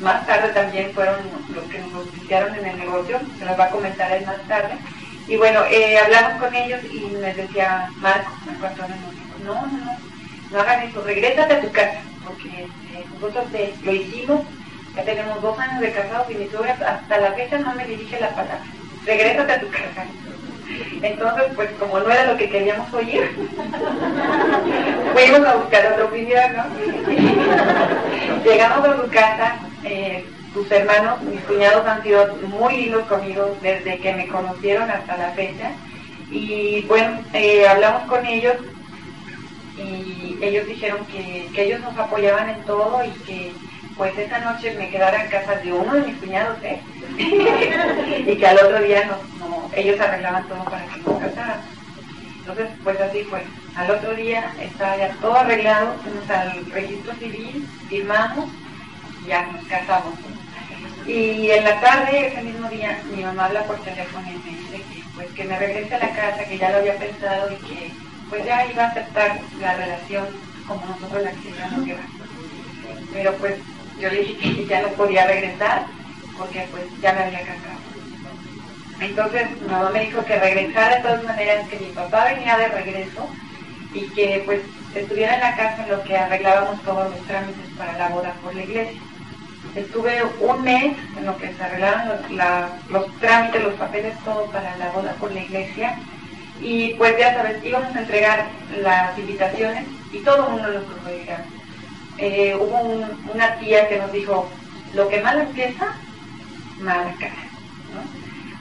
[0.00, 1.16] más tarde también fueron
[1.54, 4.74] los que nos auspiciaron en el negocio, se nos va a comentar él más tarde.
[5.28, 8.96] Y bueno, eh, hablamos con ellos y me decía Marco, Marco Antonio,
[9.44, 9.98] no, no, no,
[10.50, 13.44] no hagan eso, regrésate a tu casa, porque eh, nosotros
[13.84, 14.40] lo hicimos,
[14.96, 18.20] ya tenemos dos años de casados y mi suegra hasta la fecha no me dirige
[18.20, 18.60] la palabra,
[19.04, 20.06] regrésate a tu casa.
[21.02, 23.22] Entonces, pues como no era lo que queríamos oír,
[25.14, 26.64] fuimos a buscar otra opinión, ¿no?
[28.44, 33.98] Llegamos a su casa, eh, sus hermanos, mis cuñados han sido muy lindos conmigo desde
[33.98, 35.72] que me conocieron hasta la fecha.
[36.30, 38.56] Y bueno, eh, hablamos con ellos
[39.76, 43.52] y ellos dijeron que, que ellos nos apoyaban en todo y que
[44.02, 46.80] pues esa noche me quedara en casa de uno de mis cuñados, ¿eh?
[48.26, 51.66] y que al otro día no, ellos arreglaban todo para que nos casáramos.
[52.40, 53.44] Entonces, pues así fue.
[53.76, 58.50] Al otro día estaba ya todo arreglado, fuimos al registro civil, firmamos,
[59.24, 60.14] ya nos casamos.
[61.06, 64.76] Y en la tarde, ese mismo día, mi mamá habla por teléfono y me dice
[64.78, 67.92] que, pues, que me regrese a la casa, que ya lo había pensado y que
[68.28, 70.26] pues ya iba a aceptar la relación
[70.66, 72.06] como nosotros la queríamos llevar.
[73.12, 73.60] Pero pues
[74.02, 75.86] yo le dije que ya no podía regresar
[76.36, 77.78] porque pues ya me había casado.
[79.00, 82.68] Entonces mi mamá me dijo que regresara de todas maneras, que mi papá venía de
[82.68, 83.28] regreso
[83.94, 84.60] y que pues
[84.94, 88.54] estuviera en la casa en lo que arreglábamos todos los trámites para la boda por
[88.56, 89.00] la iglesia.
[89.76, 94.76] Estuve un mes en lo que se arreglaban los, los trámites, los papeles, todo para
[94.78, 95.96] la boda por la iglesia.
[96.60, 98.46] Y pues ya sabes, íbamos a entregar
[98.82, 101.61] las invitaciones y todo el mundo nos lo
[102.18, 102.80] eh, hubo
[103.32, 104.48] una tía que nos dijo,
[104.94, 105.96] lo que mal empieza,
[106.80, 107.32] mal acaba.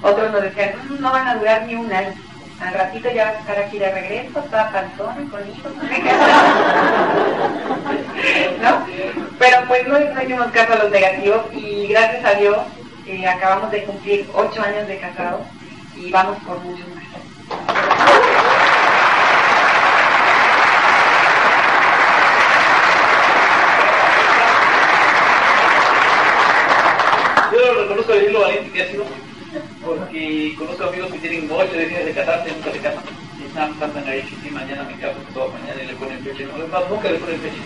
[0.04, 2.14] Otros nos decían, no, van a durar ni un año.
[2.60, 5.74] Al ratito ya vas a estar aquí de regreso, toda panzona, con hijos.
[9.40, 12.58] Pero pues no, no hicimos caso a los negativos y gracias a Dios
[13.08, 15.44] eh, acabamos de cumplir ocho años de casado
[15.96, 17.02] y vamos por muchos más.
[28.12, 29.06] Reconozco el lo valiente que ha sido,
[29.86, 33.04] porque conozco amigos que tienen ocho días de casarse, nunca se casan.
[33.40, 36.44] Y están pensando ahí sí, mañana me caso toda mañana y le ponen fecha.
[36.44, 37.64] No, más, nunca le ponen fecha.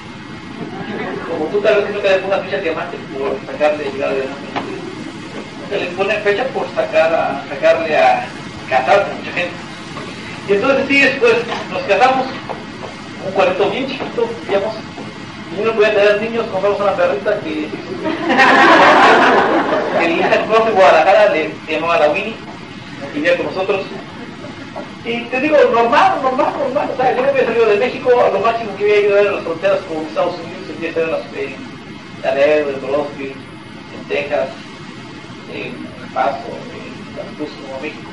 [1.30, 4.48] Como tú tal vez nunca le pones fecha diamante por sacarle llegar adelante.
[5.62, 8.28] Nunca le ponen fecha por sacar a, sacarle a
[8.70, 9.56] casarse a mucha gente.
[10.48, 11.34] Y entonces sí, después
[11.72, 12.28] nos casamos,
[13.26, 14.76] un cuarto bien chiquito, digamos,
[15.52, 17.68] y uno podía tener niños, compramos una perrita que,
[20.00, 22.36] que el de Guadalajara le llamaba la Winnie,
[23.14, 23.86] vivía con nosotros.
[25.06, 26.90] Y te digo, normal, normal, normal.
[26.92, 29.34] O sea, yo había salido de México, a lo máximo que había ido a ver
[29.34, 31.56] las fronteras con Estados Unidos, empieza a ver las en
[32.24, 34.50] Laredo, en Colosque, en Texas,
[35.54, 35.76] en El
[36.14, 38.10] Paso, en Cruz, como México.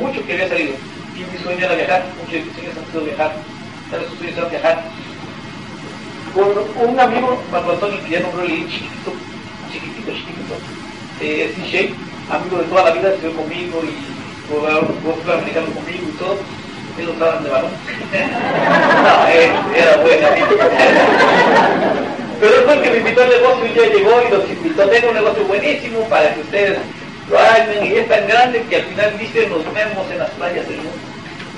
[0.00, 0.74] Mucho que había salido.
[1.14, 3.32] Y mi sueño era viajar, muchos de mis sueños han sido viajar.
[3.90, 4.84] Tal sus sueños eran viajar
[6.34, 7.40] con un amigo,
[8.02, 9.12] que ya nombró el chiquitito,
[9.70, 10.12] chiquitito,
[11.20, 11.94] eh, DJ,
[12.28, 13.94] amigo de toda la vida, estuvo conmigo y
[14.50, 16.36] fue americano conmigo y todo.
[16.98, 17.70] Él lo de balón.
[19.02, 19.26] no,
[19.74, 20.28] era bueno.
[22.40, 24.88] Pero él fue el que me invitó al negocio y ya llegó y los invitó.
[24.88, 26.78] Tengo un negocio buenísimo para que ustedes
[27.30, 30.68] lo hagan y es tan grande que al final dicen nos vemos en las playas
[30.68, 30.92] del mundo.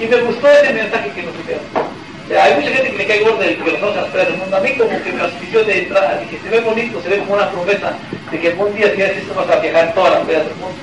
[0.01, 1.96] Y me gustó ese mensaje que nos dieron
[2.35, 4.57] hay mucha gente que le cae gorda de que los vamos a del mundo.
[4.57, 7.35] A mí como que me auspició de entrada, que se ve bonito, se ve como
[7.35, 7.97] una promesa
[8.31, 10.77] de que algún día si haces esto vas a viajar todas las playas del mundo.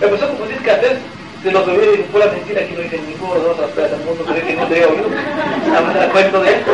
[0.00, 0.92] Me empezó a confundir que antes
[1.42, 4.24] de los bebés fue la mentira que no dicen ninguno de las playas del mundo,
[4.26, 5.08] pero que no te había oído.
[5.76, 6.72] A me cuento de esto.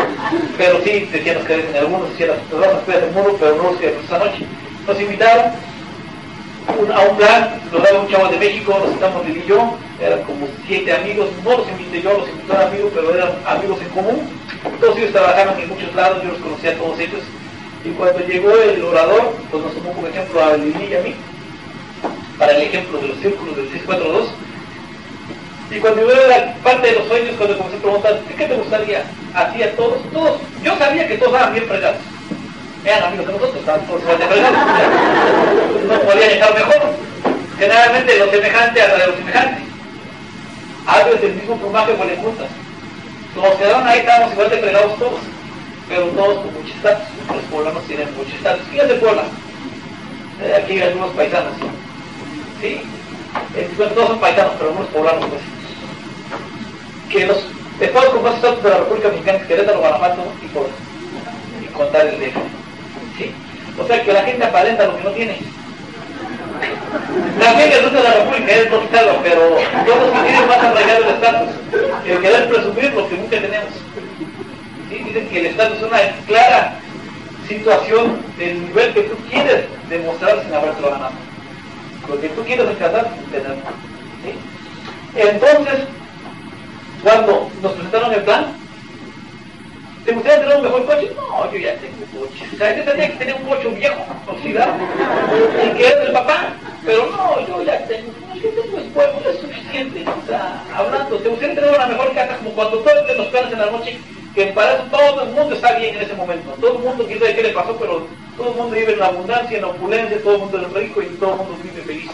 [0.59, 3.95] Pero sí, decíamos que en algunos decían las, las playas del mundo, pero no sé,
[4.05, 4.47] esa noche.
[4.87, 5.53] Nos invitaron
[6.67, 10.23] a un plan, nos daba un chavo de México, nos estamos él y yo, eran
[10.23, 13.89] como siete amigos, no los invité yo, los invité a amigos, pero eran amigos en
[13.91, 14.29] común.
[14.81, 17.21] Todos ellos trabajaban en muchos lados, yo los conocía a todos ellos.
[17.85, 21.15] Y cuando llegó el orador, pues nos tomó como ejemplo a Lili y a mí,
[22.39, 24.29] para el ejemplo de los círculos del 642.
[25.71, 29.05] Y cuando yo la parte de los sueños, cuando comencé a preguntar, ¿qué te gustaría?
[29.35, 31.97] Así a todos, todos, yo sabía que todos eran bien fregados
[32.85, 34.27] eran amigos de nosotros, estaban por de
[35.87, 36.95] No podía estar mejor.
[37.59, 39.72] Generalmente lo semejante a lo semejante.
[40.87, 42.49] Algo del mismo plumaje huele juntas.
[43.37, 45.21] Nos quedaron ahí, estábamos igual de fregados todos,
[45.89, 47.07] pero todos con mucho estatus.
[47.29, 48.67] Los poblanos tienen mucho estatus.
[49.01, 49.23] Puebla.
[50.43, 51.55] Eh, aquí hay algunos paisanos.
[52.61, 52.83] ¿Sí?
[53.55, 55.43] Eh, todos son paisanos, pero algunos poblanos pues.
[57.11, 57.45] Que los
[57.81, 60.69] estados con más estatus de la República Mexicana, Querétaro, Guanajuato y por
[61.63, 62.33] y contar el de
[63.79, 65.39] o sea que la gente aparenta lo que no tiene.
[67.41, 71.49] También el uso de la República es quitarlo, pero que tienen más arraigado el estatus,
[72.07, 73.71] el querer presumir lo que nunca tenemos.
[74.91, 76.75] Dicen que el estatus es una clara
[77.49, 81.13] situación del nivel que tú quieres demostrar sin haberte ganado.
[82.09, 83.63] Lo que tú quieres alcanzar sin tenerlo.
[85.15, 85.85] Entonces,
[87.03, 88.62] cuando nos presentaron el plan,
[90.05, 91.11] ¿Te gustaría tener un mejor coche?
[91.15, 92.45] No, yo ya tengo coche.
[92.53, 94.73] O sea, yo tenía que tener un coche viejo, oxidado,
[95.65, 96.53] y que es del papá.
[96.85, 99.31] Pero no, yo ya tengo, ¿qué tengo el pueblo?
[99.31, 100.05] Es suficiente.
[100.09, 103.59] O sea, hablando, te gustaría tener una mejor casa como cuando todos los planes en
[103.61, 103.99] la noche,
[104.35, 106.51] que para eso todo el mundo está bien en ese momento.
[106.61, 108.05] Todo el mundo quiere qué le pasó, pero
[108.37, 111.03] todo el mundo vive en la abundancia, en la opulencia, todo el mundo es rico
[111.03, 112.11] y todo el mundo vive feliz.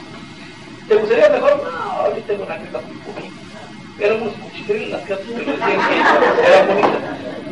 [0.89, 1.63] ¿Te gustaría mejor?
[1.63, 3.35] No, ahorita tengo una casa muy bonita.
[3.99, 5.25] Éramos cuchitriles las casas
[6.47, 7.48] eran bonitas.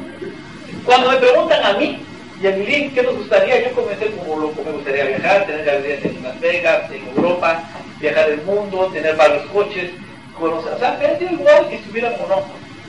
[0.86, 1.98] Cuando me preguntan a mí,
[2.40, 3.68] y a Milín, ¿qué nos gustaría?
[3.68, 7.64] Yo comencé como loco, me gustaría viajar, tener residencia en Las Vegas, en Europa,
[7.98, 9.90] viajar el mundo, tener varios coches,
[10.38, 12.44] conocer, o sea, es igual que estuviéramos o no.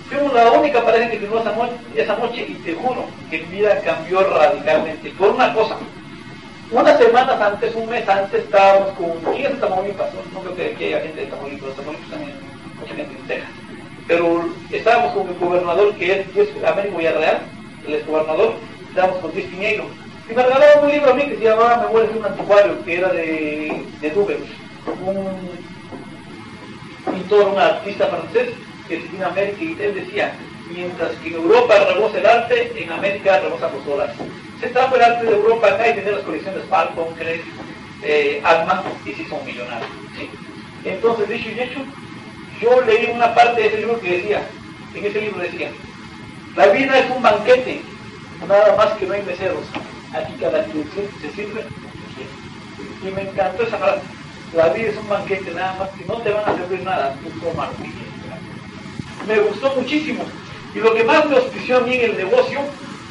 [0.10, 1.54] Fuimos la única pareja que firmó esa,
[1.96, 5.78] esa noche y te juro que mi vida cambió radicalmente por una cosa.
[6.70, 9.34] Unas semanas antes, un mes antes, estábamos con...
[9.34, 10.10] ¿Quién es de Tamaulipas?
[10.34, 12.36] No, creo que aquí haya gente de Tamaulipas, Tamaulipas también,
[12.80, 13.50] mucha gente de Texas.
[14.08, 17.42] Pero estábamos con el gobernador que es, es Américo Villarreal,
[17.88, 18.54] el ex gobernador,
[18.90, 19.86] estábamos con Luis Piñeiro.
[20.30, 22.98] Y me regalaron un libro a mí que se llamaba Memorias de un anticuario, que
[22.98, 24.44] era de, de Dubert,
[25.06, 25.50] un
[27.14, 28.50] pintor, un artista francés
[28.88, 30.34] que se en América y él decía,
[30.70, 34.16] mientras que en Europa rebosa el arte, en América rebosa los dólares.
[34.60, 37.42] Se trajo el arte de Europa acá y tiene las colecciones Falcon, Cres,
[38.04, 39.90] eh, Alma, y si son millonarios.
[40.18, 40.30] ¿sí?
[40.84, 41.80] Entonces, dicho y hecho,
[42.62, 44.42] yo leí una parte de ese libro que decía,
[44.94, 45.70] en ese libro decía,
[46.58, 47.82] la vida es un banquete
[48.48, 49.64] nada más que no hay meseros.
[50.14, 50.86] Aquí cada quien
[51.22, 51.64] se sirve.
[53.04, 54.02] Y me encantó esa frase.
[54.54, 57.30] La vida es un banquete, nada más que no te van a servir nada, tú
[57.42, 57.70] tomas
[59.28, 60.24] Me gustó muchísimo.
[60.74, 62.62] Y lo que más me auspició a mí en el negocio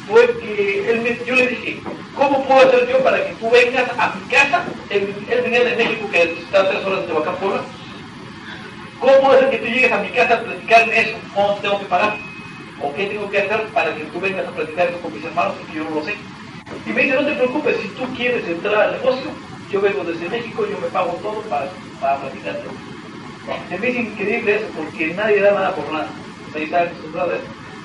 [0.07, 1.81] fue que él yo le dije,
[2.15, 4.63] ¿cómo puedo hacer yo para que tú vengas a mi casa?
[4.89, 7.35] Él, venía de México, que está tres horas de Tehuacán,
[8.99, 11.17] ¿Cómo hacer que tú llegues a mi casa a platicarme eso?
[11.35, 12.26] ¿Cómo tengo que pagar?
[12.79, 15.55] ¿O qué tengo que hacer para que tú vengas a platicar con mis hermanos?
[15.57, 16.15] Porque yo no lo sé.
[16.85, 19.31] Y me dice, no te preocupes, si tú quieres entrar al negocio,
[19.67, 22.69] yo vengo desde México, yo me pago todo para, para platicarte.
[23.69, 26.15] Se me dice increíble eso, porque nadie da nada por nada.
[26.53, 27.31] O está acostumbrado.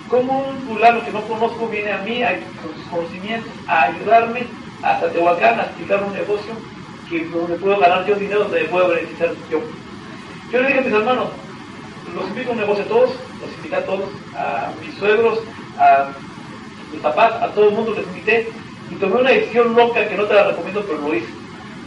[0.09, 2.21] Como un fulano que no conozco viene a mí
[2.61, 4.47] con sus conocimientos a ayudarme
[4.83, 6.55] hasta Tehuacán a explicar un negocio
[7.09, 9.61] que donde puedo ganar yo dinero, donde puedo beneficiar yo.
[10.51, 11.33] Yo le dije a mis hermanos,
[12.15, 15.41] los invito a un negocio a todos, los invité a todos, a mis suegros,
[15.79, 16.11] a
[16.93, 18.49] mis papás, a todo el mundo les invité
[18.91, 21.33] y tomé una decisión loca que no te la recomiendo, pero lo hice.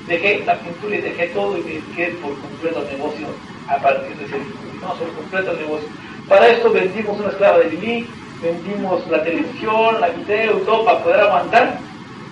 [0.07, 3.27] Dejé la pintura y dejé todo y me dediqué por completo al negocio
[3.67, 4.37] a partir de ese.
[4.81, 5.87] No, completo al negocio.
[6.27, 8.07] Para esto vendimos una esclava de Lili,
[8.41, 11.79] vendimos la televisión, la video, todo para poder aguantar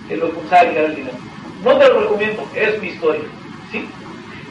[0.08, 1.16] que lo usara y el dinero.
[1.64, 3.22] No te lo recomiendo, es mi historia.
[3.72, 3.86] ¿sí?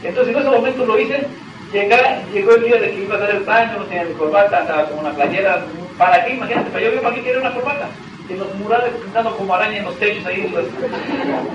[0.03, 1.27] Entonces en ese momento lo hice
[1.73, 4.85] llegó el día de que iba a hacer el baño, no tenía mi corbata, estaba
[4.85, 5.65] con una playera.
[5.97, 6.33] ¿Para qué?
[6.33, 7.89] Imagínate, para yo vivo aquí quiero una corbata.
[8.29, 10.49] En los murales pintando como araña en los techos ahí,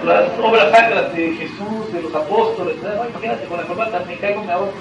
[0.05, 2.77] las, obras sacras de Jesús, de los apóstoles.
[3.11, 4.73] imagínate con la corbata, me caigo, me hago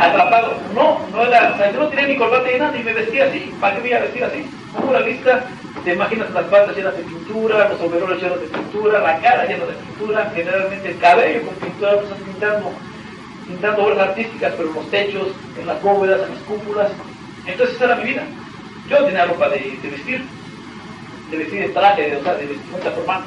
[0.00, 0.54] atrapado.
[0.74, 3.26] No, no era, o sea, yo no tenía mi corbata ni nada y me vestía
[3.26, 3.52] así.
[3.60, 4.50] ¿Para qué me iba a vestir así?
[4.74, 5.44] Como la vista,
[5.84, 9.66] te imaginas las patas llenas de pintura, los overoles llenos de pintura, la cara llena
[9.66, 12.72] de pintura, generalmente el cabello con pintura, estás pintando
[13.50, 16.90] pintando obras artísticas, pero en los techos, en las bóvedas, en las cúpulas.
[17.46, 18.22] Entonces esa era mi vida.
[18.88, 20.24] Yo tenía ropa de, vestir,
[21.30, 23.22] de vestir de traje, de, de vestimenta formal.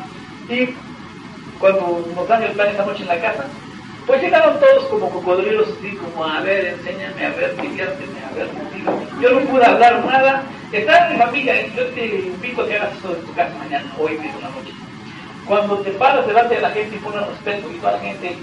[0.50, 0.70] Y
[1.60, 3.46] cuando nos dan el plan esa noche en la casa,
[4.06, 8.50] pues llegaron todos como cocodrilos, así como, a ver, enséñame, a ver, diviérteme, a ver,
[8.74, 9.22] dígame.
[9.22, 10.44] Yo no pude hablar nada.
[10.72, 13.94] Estaba en mi familia, yo te invito a que hagas eso en tu casa mañana,
[14.00, 14.74] hoy mismo la noche.
[15.46, 18.36] Cuando te paras delante de la gente y pones respeto y toda la gente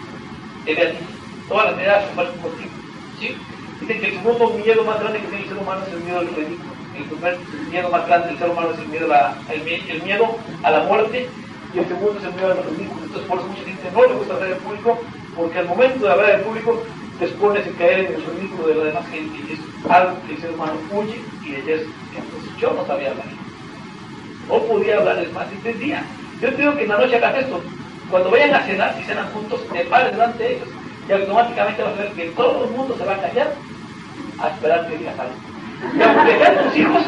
[0.65, 1.20] te ve a ti
[1.51, 2.71] todas las medidas comparten contigo.
[3.19, 3.37] ¿sí?
[3.81, 6.19] Dicen que el segundo miedo más grande que tiene el ser humano es el miedo
[6.21, 6.71] al ridículo.
[6.97, 7.39] El primer
[7.71, 11.29] miedo más grande del ser humano es el miedo, a la, miedo a la muerte
[11.75, 13.03] y el segundo es el miedo al ridículo.
[13.03, 15.01] Entonces por eso mucha gente no le gusta hablar en público
[15.37, 16.83] porque al momento de hablar en público
[17.19, 20.35] te expones a caer en el ridículo de la demás gente y es algo que
[20.35, 21.91] el ser humano huye y de eso.
[22.15, 23.27] Entonces yo no sabía hablar.
[24.47, 26.05] No podía hablar, es más, entendía.
[26.41, 27.61] Yo te digo que en la noche hagas esto.
[28.09, 30.69] Cuando vayan a cenar, si cenan juntos, te pares delante de ellos
[31.11, 33.57] y automáticamente vas a ver que todo el mundo se va a callar
[34.39, 35.35] a esperar que digas algo.
[35.99, 37.03] Y aunque sean tus hijos,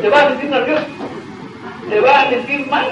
[0.00, 0.86] te vas a sentir nervioso,
[1.90, 2.86] te vas a sentir mal.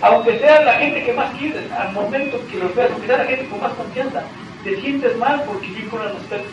[0.00, 3.24] Aunque sea la gente que más quieres, al momento que los veas, aunque sea la
[3.26, 4.24] gente con más confianza,
[4.64, 6.48] te sientes mal porque con el respeto.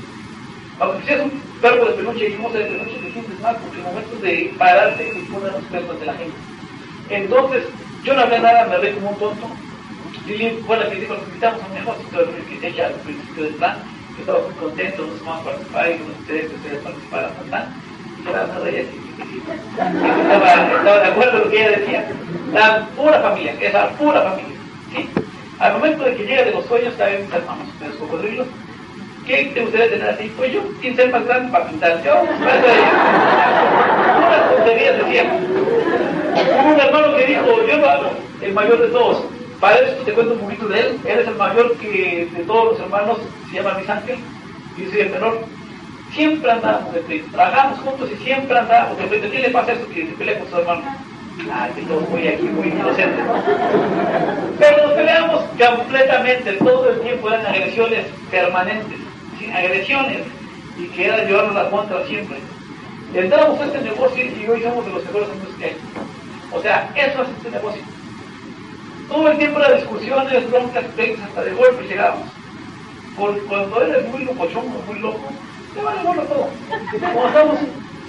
[0.79, 3.83] Aunque seas un perro de peluche y moza de peluche, te sientes mal porque en
[3.83, 6.37] momentos de pararte te el respeto ante la gente.
[7.09, 7.63] Entonces,
[8.03, 9.70] yo no hablé nada, me reí como un tonto,
[10.25, 12.01] Lili fue la que dijo, invitamos a un negocio
[12.61, 13.77] que ella al principio del plan,
[14.15, 17.67] que estaba muy contento, nos vamos a participar y con ustedes, que ustedes participaran ¿verdad?
[18.19, 18.99] Y yo la reía así,
[20.21, 22.05] estaba, estaba de acuerdo con lo que ella decía.
[22.53, 24.57] La pura familia, esa pura familia.
[24.93, 25.09] ¿sí?
[25.59, 28.47] Al momento de que llega de los sueños, caen mis hermanos, de los cocodrilos,
[29.25, 30.31] ¿qué te gustaría tener así?
[30.37, 32.03] Pues yo quiero ser más grande para pintar.
[32.03, 32.41] Yo, unas
[34.55, 35.23] tonterías decía.
[36.65, 38.11] Un hermano que dijo, yo lo hago,
[38.41, 39.23] el mayor de todos.
[39.61, 40.99] Para esto te cuento un poquito de él.
[41.05, 44.17] Él es el mayor que de todos los hermanos, se llama Luis Ángel,
[44.75, 45.45] y soy el menor.
[46.15, 49.29] Siempre andábamos de frente, trabajamos juntos y siempre andábamos de frente.
[49.29, 50.81] ¿Qué le pasa a eso que se pelea con su hermano?
[51.53, 53.21] Ah, que todo muy aquí, muy inocente.
[54.59, 58.97] Pero nos peleamos completamente, todo el tiempo eran agresiones permanentes,
[59.39, 60.23] sin agresiones,
[60.77, 62.37] y que era llevarnos la contra siempre.
[63.13, 65.77] Entramos a este negocio y hoy somos de los mejores amigos que hay.
[66.51, 68.00] O sea, eso es este negocio.
[69.11, 72.29] Todo el tiempo era discusiones, broncas, pleitos, hasta de golpe llegábamos.
[73.17, 75.33] Por, cuando eres muy locochón, muy loco,
[75.73, 76.47] te vale gorro todo.
[77.01, 77.59] Cuando estamos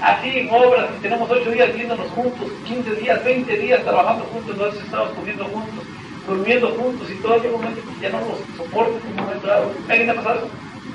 [0.00, 4.52] así en obras, y tenemos ocho días viéndonos juntos, 15 días, 20 días trabajando juntos,
[4.52, 5.84] entonces estamos comiendo juntos,
[6.28, 9.46] durmiendo juntos y todo, llega un momento que ya no los soporto en un momento
[9.48, 9.72] dado.
[9.88, 10.48] ¿Alguien ha pasado eso?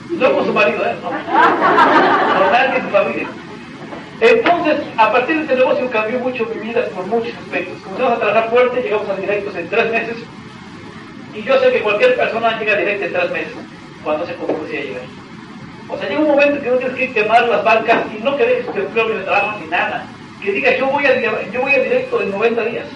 [0.09, 0.95] No con su marido, ¿eh?
[1.03, 1.09] No.
[1.09, 3.27] Con nadie en su familia.
[4.19, 7.79] Entonces, a partir de este negocio cambió mucho mi vida por muchos aspectos.
[7.83, 10.17] Comenzamos a trabajar fuerte, llegamos a directos en tres meses.
[11.35, 13.53] Y yo sé que cualquier persona llega directo en tres meses,
[14.03, 15.03] cuando se compromete a llegar.
[15.87, 18.45] O sea, llega un momento que no tienes que quemar las bancas y no que
[18.45, 20.07] dejes tu empleo ni trabajo ni nada.
[20.41, 22.87] Que diga, yo voy a, yo voy a directo en 90 días.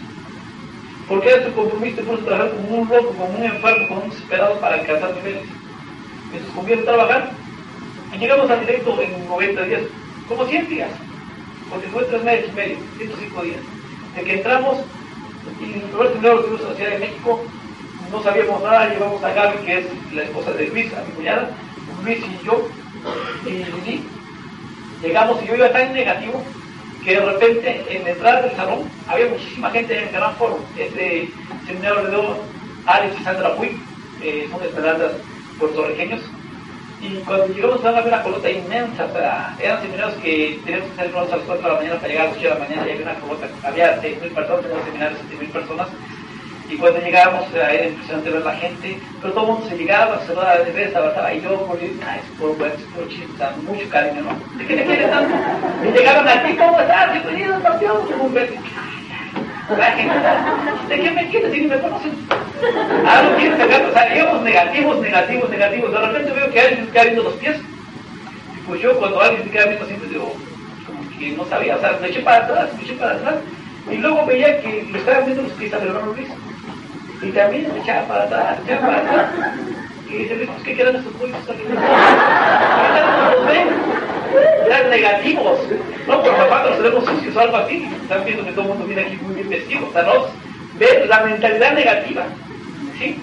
[1.07, 4.59] Porque eres tu compromiso, a trabajar como un loco, como un enfermo, como un desesperado
[4.59, 5.43] para alcanzar niveles.
[6.25, 7.29] Entonces conviene trabajar.
[8.11, 9.81] Y llegamos a directo en 90 días,
[10.27, 10.89] como 100 días
[11.71, 13.59] porque fue tres meses y medio, 105 días.
[14.15, 14.77] De que entramos
[15.59, 17.41] y primero lo tuvimos en la Ciudad de México,
[18.11, 21.49] no sabíamos nada, llevamos a Gaby, que es la esposa de Luis, a mi cuñada,
[22.03, 22.67] Luis y yo,
[23.45, 24.03] y Lili.
[25.01, 26.43] Llegamos y yo iba tan negativo
[27.03, 30.59] que de repente en la entrada del salón había muchísima gente en el gran foro.
[30.77, 31.31] Este
[31.65, 32.17] seminario de
[32.85, 33.71] Alex y Sandra Puy,
[34.21, 35.13] eh, son esperanzas
[35.57, 36.21] puertorriqueños,
[37.01, 40.95] y cuando llegamos a ver una colota inmensa, o sea, eran seminarios que teníamos que
[40.97, 42.87] salir a las 4 de la mañana para llegar a las 8 de la mañana
[42.87, 45.87] y había una colota, había 6.000 personas, en los seminarios 7.000 personas.
[46.69, 50.33] Y cuando llegábamos era impresionante ver la gente, pero todo el mundo se llegaba, se
[50.33, 53.45] daba de vez, abrazaba, y yo por ir, ah, es por bueno, es por chiste,
[53.67, 54.57] mucho cariño, ¿no?
[54.57, 55.35] ¿De qué te quieres tanto?
[55.83, 57.11] Y llegaban aquí, ¿cómo estás?
[57.13, 58.53] Bienvenido, campeón, un beso.
[59.77, 61.51] La gente, ¿de qué me quieres?
[61.51, 62.40] Si me conocen.
[63.05, 65.91] Ah, no sacar, o sea, íbamos negativos, negativos, negativos.
[65.91, 67.57] De repente veo que alguien se queda viendo los pies.
[68.55, 70.35] Y pues yo cuando alguien se queda viendo siempre digo,
[70.85, 73.35] como que no sabía, o sea, me eché para atrás, me eché para atrás.
[73.91, 76.27] Y luego veía que me estaban viendo los pies al hermano Luis.
[77.21, 79.29] Y también me echaba para atrás, me echaba para atrás.
[80.07, 81.63] Y dice, pues, ¿qué quedan estos pollos aquí?
[81.63, 81.81] los?
[84.65, 85.59] Eran negativos.
[86.07, 87.89] No, por papá nos tenemos sucios o algo así.
[88.01, 89.87] Están viendo que todo el mundo viene aquí muy bien vestido.
[89.87, 90.27] O sea, no,
[90.77, 92.23] ven la mentalidad negativa.
[93.01, 93.17] ¿Sí?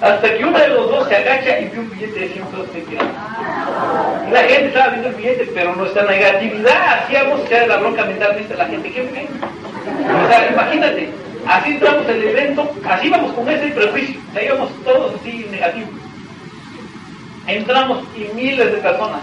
[0.00, 2.72] Hasta que uno de los dos se agacha y ve un billete de 100 pesos
[2.72, 3.08] tirado.
[4.26, 8.54] Y la gente estaba viendo el billete, pero nuestra negatividad hacíamos que la bronca mentalmente
[8.54, 8.90] a la gente.
[8.90, 9.28] ¿Qué ve?
[10.24, 11.10] O sea, imagínate,
[11.46, 15.46] así entramos en el evento, así vamos con ese prejuicio, o sea, íbamos todos así
[15.50, 15.90] negativos.
[17.46, 19.20] Entramos y miles de personas,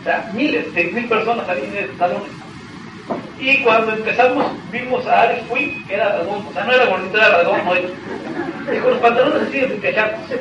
[0.00, 2.30] o sea, miles, seis mil personas en el salones.
[3.38, 7.16] Y cuando empezamos, vimos a Alex Fui, que era dragón, o sea, no era gordito,
[7.16, 10.40] era dragón, no Y con los pantalones así de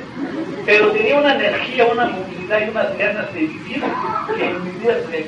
[0.65, 3.84] Pero tenía una energía, una movilidad y unas ganas de vivir
[4.36, 5.28] que en mi vida se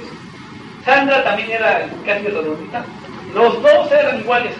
[0.85, 2.83] Sandra también era casi redondita.
[3.33, 4.53] Los dos eran iguales,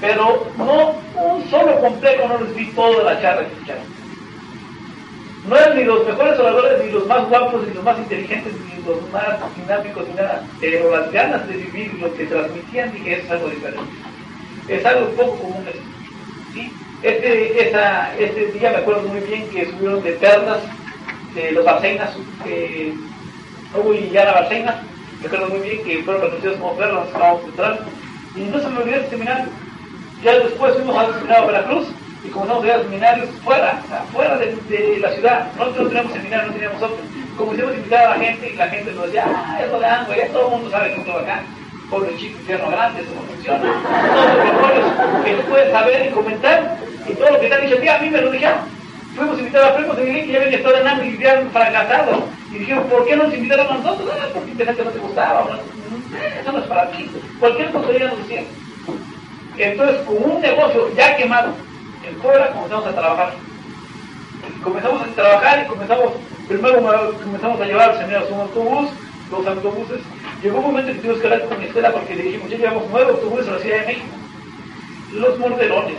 [0.00, 3.93] pero no un solo complejo no les vi toda la charla que escucharon.
[5.48, 8.82] No eran ni los mejores oradores, ni los más guapos, ni los más inteligentes, ni
[8.82, 13.30] los más dinámicos, ni nada, pero las ganas de vivir lo que transmitían, dije, es
[13.30, 13.92] algo diferente.
[14.68, 15.66] Es algo poco común.
[16.54, 16.72] ¿sí?
[17.02, 20.60] Este, esa, este día me acuerdo muy bien que subieron de pernas
[21.34, 22.16] de los Barceinas,
[22.46, 22.94] eh,
[23.74, 24.76] Hugo y Yana Barceinas,
[25.20, 27.80] me acuerdo muy bien que fueron reconocidos como perlas, vamos detrás,
[28.34, 29.46] y no se me olvidó ese seminario.
[30.22, 31.86] Ya después fuimos al seminario a Veracruz,
[32.24, 35.46] y a ir a seminarios fuera, o sea, fuera de, de, la ciudad.
[35.58, 37.00] Nosotros no teníamos seminarios, no teníamos otros.
[37.36, 40.14] Comenzamos a invitar a la gente y la gente nos decía, ah, eso de Ango,
[40.14, 41.42] ya todo el mundo sabe cómo va acá.
[41.90, 43.60] Pobre chico, infierno grande, eso no funciona.
[43.60, 47.92] Todos los que tú puedes saber y comentar, y todo lo que te han dicho
[47.92, 48.58] a mí me lo dijeron.
[49.14, 52.24] Fuimos a invitar a primos de que ya habían estado en Ango y habían fracasado.
[52.50, 54.10] Y dijeron, ¿por qué no nos invitaron a nosotros?
[54.12, 55.44] Ah, porque interesante no te gustaba.
[55.44, 57.10] No, eso no es para ti.
[57.38, 58.44] Cualquier tontería nos decían.
[59.58, 61.52] Entonces, con un negocio ya quemado,
[62.08, 63.32] en fuera comenzamos a trabajar.
[64.62, 66.12] Comenzamos a trabajar y comenzamos,
[66.48, 66.76] primero
[67.22, 68.90] comenzamos a llevar señores un autobús,
[69.30, 70.00] dos autobuses.
[70.42, 73.10] Llegó un momento que tuvimos que hablar con Estela porque le dijimos, ya llevamos nueve
[73.12, 74.16] autobuses a la Ciudad de México.
[75.12, 75.96] Los morderones,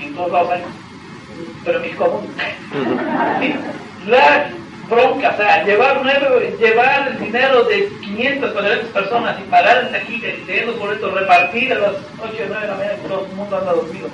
[0.00, 0.62] en todos lados hay.
[1.64, 2.26] pero en México aún.
[3.40, 3.54] ¿Sí?
[4.10, 4.50] La
[4.88, 10.22] bronca, o sea, llevar, nueve, llevar el dinero de 500, 400 personas y pararse aquí
[10.46, 13.32] teniendo por esto, repartir a las 8 o 9 de la mañana que todo el
[13.36, 14.08] mundo anda dormido.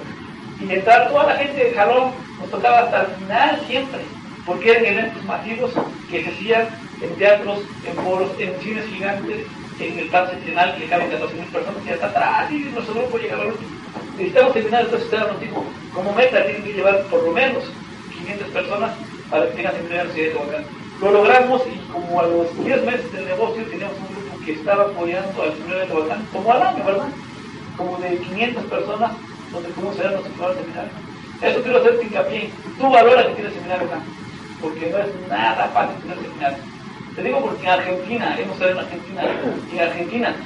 [0.61, 4.00] Y entrar toda la gente de jalón, nos tocaba hasta el final siempre,
[4.44, 5.72] porque eran eventos masivos
[6.11, 6.68] que se hacían
[7.00, 9.46] en teatros, en foros, en cines gigantes,
[9.78, 13.42] en el Parque Central que caben 14.000 personas y hasta atrás, y nuestro grupo llegaba
[13.42, 13.70] al último.
[14.16, 17.64] Necesitamos terminar ciudad nos dijo, como meta tienen que llevar por lo menos
[18.18, 18.90] 500 personas
[19.30, 20.64] para que tengan la ciudad de Tehuacán.
[21.00, 24.84] Lo logramos y como a los 10 meses del negocio teníamos un grupo que estaba
[24.84, 27.09] apoyando al seminario de Tehuacán, como al año, ¿verdad?
[27.76, 29.12] Como de 500 personas
[29.53, 30.90] donde pudimos hacer nuestro primer seminario.
[31.42, 32.51] Eso quiero hacerte hincapié.
[32.78, 34.01] Tú valora que tienes seminario acá,
[34.61, 36.59] porque no es nada fácil tener seminario.
[37.14, 39.22] Te digo porque en Argentina, hemos estado en Argentina,
[39.72, 40.36] en Argentina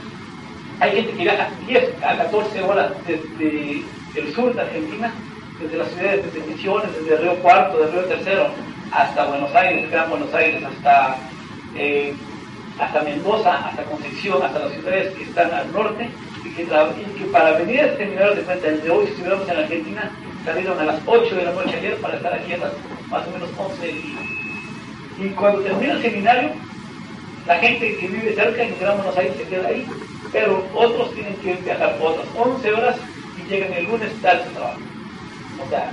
[0.81, 3.85] hay gente que viaja 10 a 14 horas desde
[4.17, 5.13] el sur de Argentina,
[5.61, 8.49] desde las ciudades, desde Misiones, desde Río Cuarto, desde Río Tercero,
[8.91, 11.19] hasta Buenos Aires, Gran Buenos Aires, hasta,
[11.77, 12.15] eh,
[12.79, 16.11] hasta Mendoza, hasta Concepción, hasta las ciudades que están al norte,
[16.57, 19.49] que, y que para venir a este seminario de cuenta, el de hoy, si estuviéramos
[19.49, 20.11] en Argentina,
[20.45, 22.73] salieron a las 8 de la noche ayer para estar aquí a las
[23.09, 24.19] más o menos 11 del día.
[25.19, 26.51] Y cuando termina el seminario,
[27.47, 29.87] la gente que vive cerca en Gran Buenos Aires se queda ahí,
[30.33, 32.97] pero otros tienen que viajar otras 11 horas
[33.39, 34.81] y llegan el lunes tarde su trabajo.
[35.65, 35.93] O sea,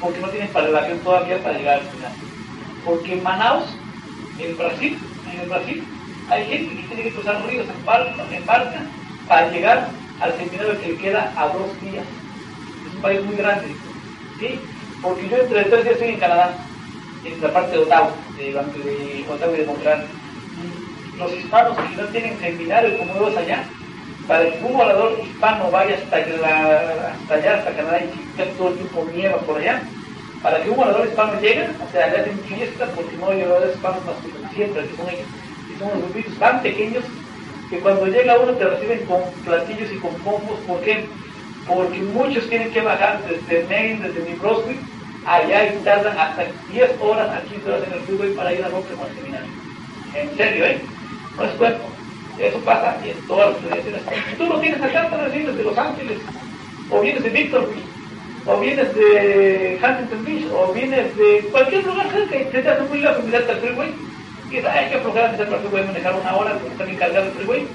[0.00, 2.12] porque no tienen relación todavía para llegar al final.
[2.84, 3.64] Porque en Manaus,
[4.38, 4.98] en Brasil,
[5.32, 5.84] en el Brasil,
[6.30, 8.86] hay gente que tiene que cruzar ríos en barca
[9.28, 9.88] para llegar
[10.20, 12.04] al seminario que le queda a dos días.
[12.86, 13.68] Es un país muy grande,
[14.38, 14.58] ¿sí?
[15.02, 16.54] Porque yo entre tres días estoy en Canadá,
[17.24, 20.06] en la parte de Ottawa, de, de Ottawa y de Montreal.
[21.18, 23.64] Los hispanos que no tienen seminario como ellos allá,
[24.26, 29.06] para que un orador hispano vaya hasta, allá, hasta Canadá, y que todo el tiempo
[29.14, 29.82] nieva por allá,
[30.42, 33.74] para que un orador hispano llegue, o sea, le hacen fiestas porque no hay oradores
[33.74, 35.26] hispanos más que siempre, que son ellos.
[35.68, 37.04] Y son unos grupitos tan pequeños
[37.70, 40.58] que cuando llega uno te reciben con platillos y con pompos.
[40.66, 41.04] ¿Por qué?
[41.66, 44.78] Porque muchos tienen que bajar desde Maine, desde New Brunswick,
[45.24, 48.68] allá y tardan hasta 10 horas a 15 horas en el fútbol para ir a
[48.68, 49.48] Roque con el seminario.
[50.14, 50.80] En serio, ¿eh?
[51.36, 51.84] No es cuento.
[52.40, 54.24] Eso pasa en todas las universidades.
[54.30, 56.18] Si tú lo tienes acá, tal vienes de Los Ángeles,
[56.90, 57.84] o vienes de Victorville,
[58.46, 63.00] o vienes de Huntington Beach, o vienes de cualquier lugar cerca y te das muy
[63.00, 64.09] lejos mirarte al freeway.
[64.50, 67.32] Y hay que aflojar antes del freeway, manejar una hora porque está bien cargado el
[67.32, 67.68] freeway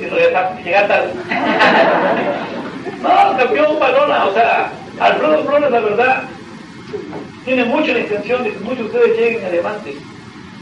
[0.00, 1.12] y, y regresar, llegar tarde.
[3.02, 6.22] no, cambió un balona, o sea, Alfredo Flores, la verdad,
[7.44, 9.96] tiene mucho la intención de que muchos de ustedes lleguen a Levante,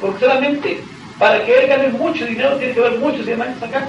[0.01, 0.81] porque solamente
[1.19, 3.89] para que él gane mucho dinero tiene que haber muchos diamantes acá.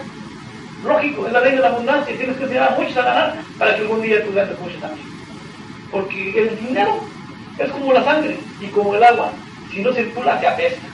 [0.83, 3.81] Lógico, es la ley de la abundancia, tienes que a muchos a ganar para que
[3.81, 5.07] algún día tú ganes mucho también.
[5.89, 6.99] Porque el dinero
[7.57, 9.31] es como la sangre y como el agua,
[9.71, 10.92] si no circula se apesta.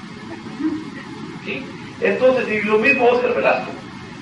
[2.02, 3.72] Entonces, y lo mismo Oscar Velasco,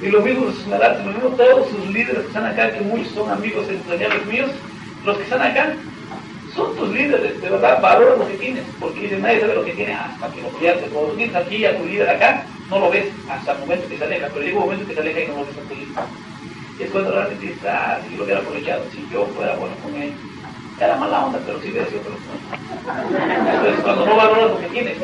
[0.02, 3.30] y lo mismo sus lo mismo todos sus líderes que están acá, que muchos son
[3.32, 4.52] amigos entrañables míos,
[5.06, 5.74] los que están acá
[6.56, 9.94] son tus líderes, de verdad, valora lo que tienes, porque nadie sabe lo que tiene
[9.94, 10.88] hasta que lo pierde.
[10.92, 14.04] Cuando tienes aquí a tu líder acá, no lo ves hasta el momento que se
[14.04, 15.76] aleja, pero llega un momento que se aleja y no lo ves a tu.
[16.80, 19.96] Y es cuando realmente dices, ah, si lo hubiera aprovechado, si yo fuera bueno con
[19.96, 20.14] él.
[20.80, 22.14] Era mala onda, pero sí hubiera sido otro.
[23.52, 24.98] Entonces, cuando no valoras lo que tienes,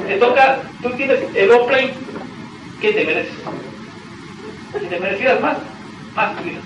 [0.00, 1.92] y te toca, tú tienes el Oplay,
[2.80, 3.34] ¿qué te mereces?
[4.80, 5.56] Si te merecieras más,
[6.14, 6.64] más tuvieras.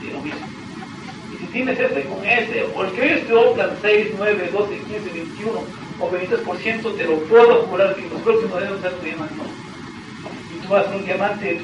[0.00, 0.48] Y mismo
[1.52, 5.60] tienes este con ese, o el que te Oplan 6, 9, 12, 15, 21
[6.00, 9.34] o 23%, te lo puedo asegurar que los próximos deben ser tu diamante.
[10.54, 11.60] Y tú vas a ser un diamante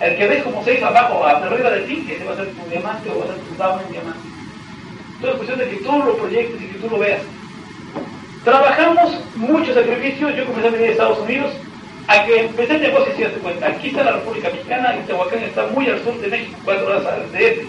[0.00, 3.10] El que ves como 6 abajo, arriba de ti, ese va a ser tu diamante
[3.10, 4.28] o va a ser tu down diamante.
[5.14, 7.22] Entonces es cuestión de que tú lo proyectes y que tú lo veas.
[8.44, 11.50] Trabajamos muchos sacrificios, yo comencé a venir a Estados Unidos,
[12.08, 15.42] a que empecé el negocio, si te cuenta, aquí está la República Mexicana y Tehuacán
[15.42, 17.66] está muy al sur de México, cuatro horas de este.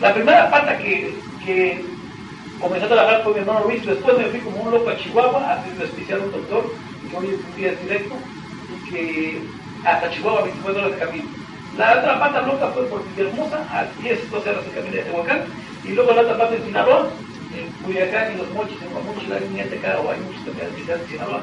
[0.00, 1.12] La primera pata que,
[1.44, 1.84] que
[2.60, 5.54] comencé a trabajar fue mi hermano Luis, después me fui como un loco a Chihuahua,
[5.54, 6.72] a un especial un doctor,
[7.10, 8.14] que hoy es un día directo,
[8.70, 9.42] y que
[9.84, 11.28] hasta Chihuahua 24 horas de camino.
[11.76, 15.44] La otra pata loca fue por Villahermosa, a 10, 12 horas de camino de Tehuacán,
[15.84, 17.08] y luego la otra pata en Sinaloa,
[17.58, 21.42] en Culiacán y los mochis, en Guamuchi, la línea de hay muchos de Sinaloa,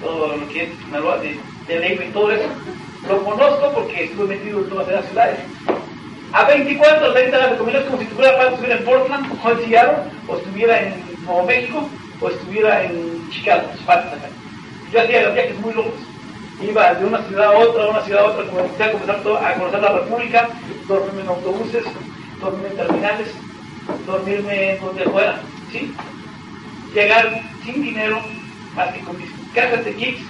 [0.00, 2.48] todo lo que es Sinaloa, de, de y todo eso.
[3.08, 5.38] Lo conozco porque estuve metido en todas las ciudades
[6.34, 9.50] a 24 o 30 horas de comida es como si estuviera, estuviera en Portland, o
[9.50, 10.94] en Seattle, o estuviera en
[11.24, 11.88] Nuevo México,
[12.20, 14.28] o estuviera en Chicago, acá.
[14.92, 15.94] Yo hacía los viajes muy locos.
[16.60, 19.54] Iba de una ciudad a otra, a una ciudad a otra, comencé a comenzar a
[19.54, 20.48] conocer la República,
[20.88, 21.84] dormirme en autobuses,
[22.40, 23.28] dormirme en terminales,
[24.06, 25.40] dormirme donde fuera,
[25.72, 25.94] ¿sí?
[26.94, 28.20] llegar sin dinero,
[28.94, 30.22] que con mis cajas de kicks,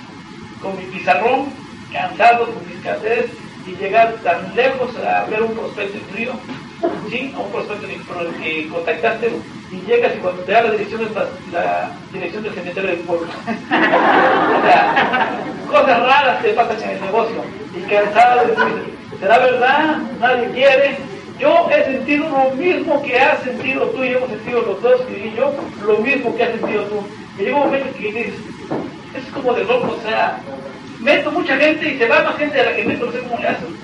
[0.62, 1.52] con mi pizarrón,
[1.92, 3.30] cansado con mis cassettes,
[3.66, 6.32] y llegar tan lejos a ver un prospecto en frío,
[7.11, 7.32] ¿sí?
[7.34, 9.32] a un prospecto por el que contactaste
[9.70, 11.11] y llegas y cuando te da la dirección es
[11.52, 13.26] la, dirección del cementerio del pueblo.
[13.46, 15.40] o sea,
[15.70, 17.44] cosas raras te pasan en el negocio
[17.74, 18.42] y cansado,
[19.18, 19.98] ¿será verdad?
[20.20, 21.13] Nadie quiere.
[21.39, 25.35] Yo he sentido lo mismo que has sentido tú y hemos sentido los dos, y
[25.37, 25.53] yo,
[25.85, 27.05] lo mismo que has sentido tú.
[27.39, 28.35] Y llega un momento que dices,
[29.16, 30.39] es como de loco, o sea,
[31.01, 33.39] meto mucha gente y se va más gente de la que meto, no sé cómo
[33.39, 33.76] le hacen.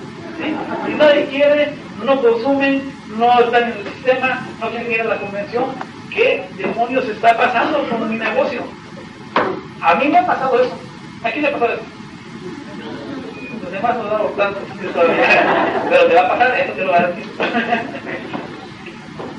[0.88, 1.74] Y nadie quiere,
[2.04, 5.64] no consumen, no están en el sistema, no quieren ir a la convención.
[6.10, 8.62] ¿Qué demonios está pasando con mi negocio?
[9.80, 10.78] A mí me ha pasado eso.
[11.24, 11.99] ¿A quién le ha pasado eso?
[13.70, 14.60] Los demás no damos tanto
[14.92, 17.30] todavía, pero te va a pasar, eso te lo garantizo.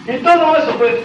[0.08, 0.96] y todo eso, pues,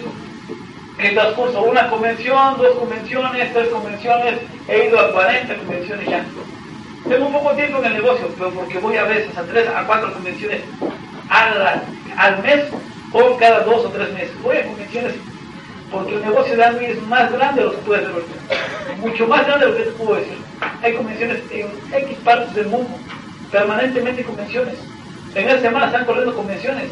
[0.99, 6.25] en transcurso, una convención, dos convenciones, tres convenciones, he ido a 40 convenciones ya.
[7.09, 9.85] Tengo un poco tiempo en el negocio, pero porque voy a veces a tres, a
[9.89, 10.61] cuatro convenciones
[11.29, 11.83] al,
[12.17, 12.65] al mes
[13.13, 14.41] o cada dos o tres meses.
[14.41, 15.15] Voy a convenciones
[15.91, 18.13] porque el negocio de Andy es más grande de lo que puede ser
[18.99, 20.39] Mucho más grande de lo que puedo decir.
[20.83, 22.91] Hay convenciones en X partes del mundo,
[23.53, 24.75] permanentemente convenciones.
[25.35, 26.85] En esta semana están corriendo convenciones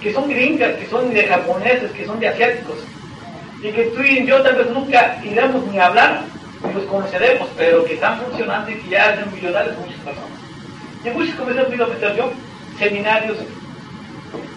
[0.00, 2.76] que son gringas, que son de japoneses, que son de asiáticos.
[3.62, 6.24] Y que tú y yo tal vez nunca iremos ni a hablar,
[6.74, 10.30] los conoceremos, pero que están funcionando y que ya hacen millonarios muchas personas.
[11.02, 12.32] Y en muchas convenciones a meter yo,
[12.78, 13.38] seminarios,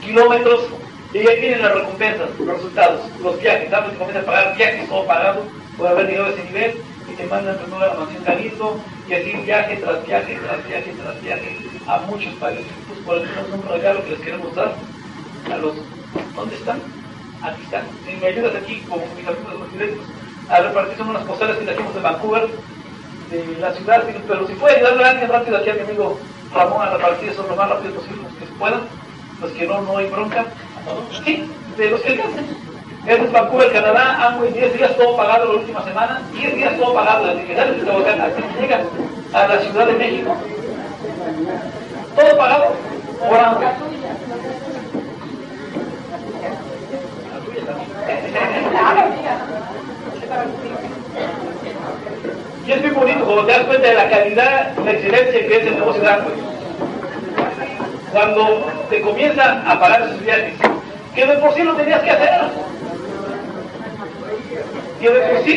[0.01, 0.65] kilómetros,
[1.13, 4.89] y ahí tienen las recompensas, los resultados, los viajes, sabes que comienzan a pagar viajes
[4.89, 5.43] todo pagado
[5.77, 6.75] por haber llegado a ese nivel
[7.09, 11.21] y te mandan a la mansión Galindo y así viaje tras viaje, tras viaje, tras
[11.21, 12.65] viaje a muchos países.
[12.87, 14.75] Pues por eso es un regalo que les queremos dar
[15.51, 15.75] a los...
[16.35, 16.79] ¿Dónde están?
[17.41, 17.83] Aquí están.
[18.05, 20.05] Si me ayudas aquí, como mis amigos los directos,
[20.49, 22.47] a repartir son unas postales que trajimos de Vancouver,
[23.31, 26.19] de la ciudad, pero si puede ayudarle alguien rápido aquí a mi amigo
[26.53, 28.81] Ramón a repartir eso lo más rápido posible que puedan,
[29.41, 30.45] los que no, no hay bronca.
[31.23, 32.45] Sí, de los que alcancen.
[33.07, 37.33] Es Vancouver, Canadá, Amway, 10 días todo pagado la última semana, 10 días todo pagado
[37.45, 38.81] que sales de Tehuacán hasta que llegas
[39.33, 40.35] a la Ciudad de México.
[42.15, 42.73] Todo pagado
[43.29, 43.67] por Amway.
[52.65, 55.67] Y es muy bonito cuando te das cuenta de la calidad la excelencia que es
[55.67, 56.33] el negocio de Amway.
[58.11, 60.53] Cuando te comienzan a pagar esos viajes,
[61.17, 62.41] que de por sí lo tenías que hacer.
[64.99, 65.53] Que de por sí.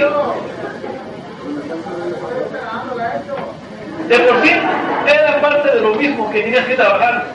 [4.08, 4.52] De por sí
[5.06, 7.26] era parte de lo mismo que tenías que trabajar.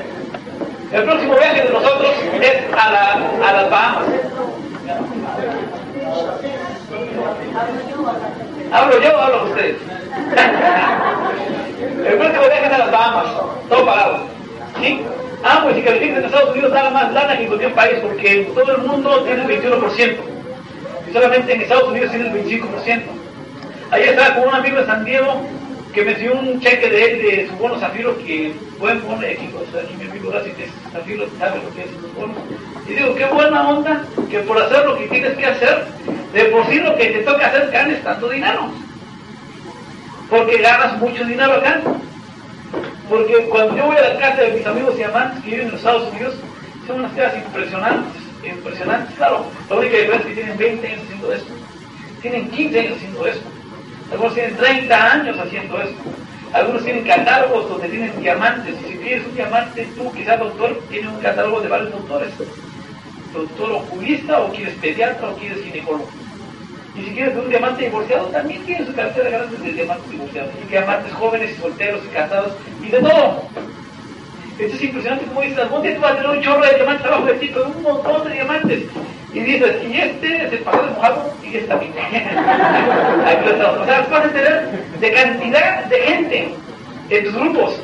[0.91, 2.11] El próximo viaje de nosotros
[2.41, 3.13] es a, la,
[3.47, 4.05] a las Bahamas.
[8.71, 9.77] ¿Hablo yo hablo ustedes?
[12.07, 13.25] El próximo viaje es a las Bahamas,
[13.69, 14.34] todo pagado.
[14.81, 15.01] ¿Sí?
[15.43, 18.49] Ah, pues si califican en Estados Unidos da más lana que en cualquier país, porque
[18.55, 20.15] todo el mundo tiene el 21%.
[21.07, 23.01] Y solamente en Estados Unidos tiene el 25%.
[23.91, 25.41] Ayer estaba con un amigo de San Diego
[25.93, 29.49] que me dio un cheque de él de su bono Zafiro, que pueden poner aquí,
[29.55, 32.37] o sea, aquí mi amigo Horacio que es Zafiro sabe lo que es los bonos.
[32.87, 35.85] Y digo, qué buena onda que por hacer lo que tienes que hacer,
[36.33, 38.69] de por sí lo que te toca hacer ganes tanto dinero.
[40.29, 41.79] Porque ganas mucho dinero acá.
[43.09, 45.71] Porque cuando yo voy a la casa de mis amigos y amantes que viven en
[45.71, 46.35] los Estados Unidos,
[46.87, 49.45] son unas casas impresionantes, impresionantes, claro.
[49.69, 51.53] La única diferencia es que tienen 20 años haciendo esto.
[52.21, 53.49] Tienen 15 años haciendo esto.
[54.11, 56.03] Algunos tienen 30 años haciendo esto.
[56.53, 58.75] Algunos tienen catálogos donde tienen diamantes.
[58.81, 62.29] Y si tienes un diamante, tú quizás doctor, tienes un catálogo de varios doctores.
[63.33, 66.07] Doctor oculista, o quieres pediatra, o quieres ginecólogo.
[66.97, 70.51] Y si quieres un diamante divorciado, también tiene su cartera grande de diamantes divorciados.
[70.63, 73.43] Y diamantes jóvenes y solteros y casados y de todo.
[74.57, 77.25] Esto es impresionante como dices, ¿dónde tú vas a tener un chorro de diamantes abajo
[77.25, 78.83] de ti con un montón de diamantes?
[79.33, 81.91] Y dices, y este es el de mojado y este también.
[83.81, 84.69] o sea, vas a tener
[85.01, 86.55] de cantidad de gente
[87.09, 87.81] en tus grupos.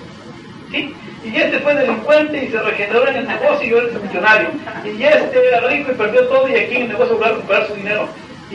[0.72, 0.96] ¿sí?
[1.26, 4.48] Y este fue delincuente y se regeneró en el negocio y ahora es millonario.
[4.86, 7.76] Y este era rico y perdió todo y aquí en el negocio logra recuperar su
[7.76, 8.08] dinero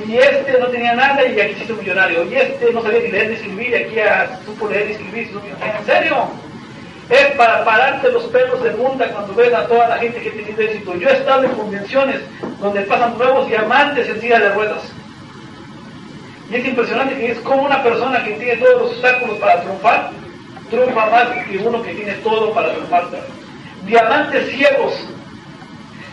[0.05, 3.09] y este no tenía nada y aquí se hizo millonario, y este no sabía ni
[3.09, 5.30] leer ni escribir y aquí a, supo leer y escribir.
[5.78, 6.28] ¿En serio?
[7.09, 10.64] Es para pararte los pelos de punta cuando ves a toda la gente que tiene
[10.64, 10.94] éxito.
[10.97, 12.20] Yo he estado en convenciones
[12.61, 14.82] donde pasan nuevos diamantes en silla de ruedas.
[16.51, 20.11] Y es impresionante que es como una persona que tiene todos los obstáculos para triunfar,
[20.68, 23.05] triunfa más que uno que tiene todo para triunfar.
[23.84, 24.94] Diamantes ciegos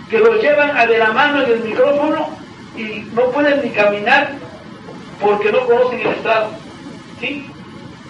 [0.10, 2.43] que los llevan a de la mano en el micrófono
[2.76, 4.32] y no pueden ni caminar
[5.22, 6.50] porque no conocen el Estado.
[7.20, 7.46] ¿sí?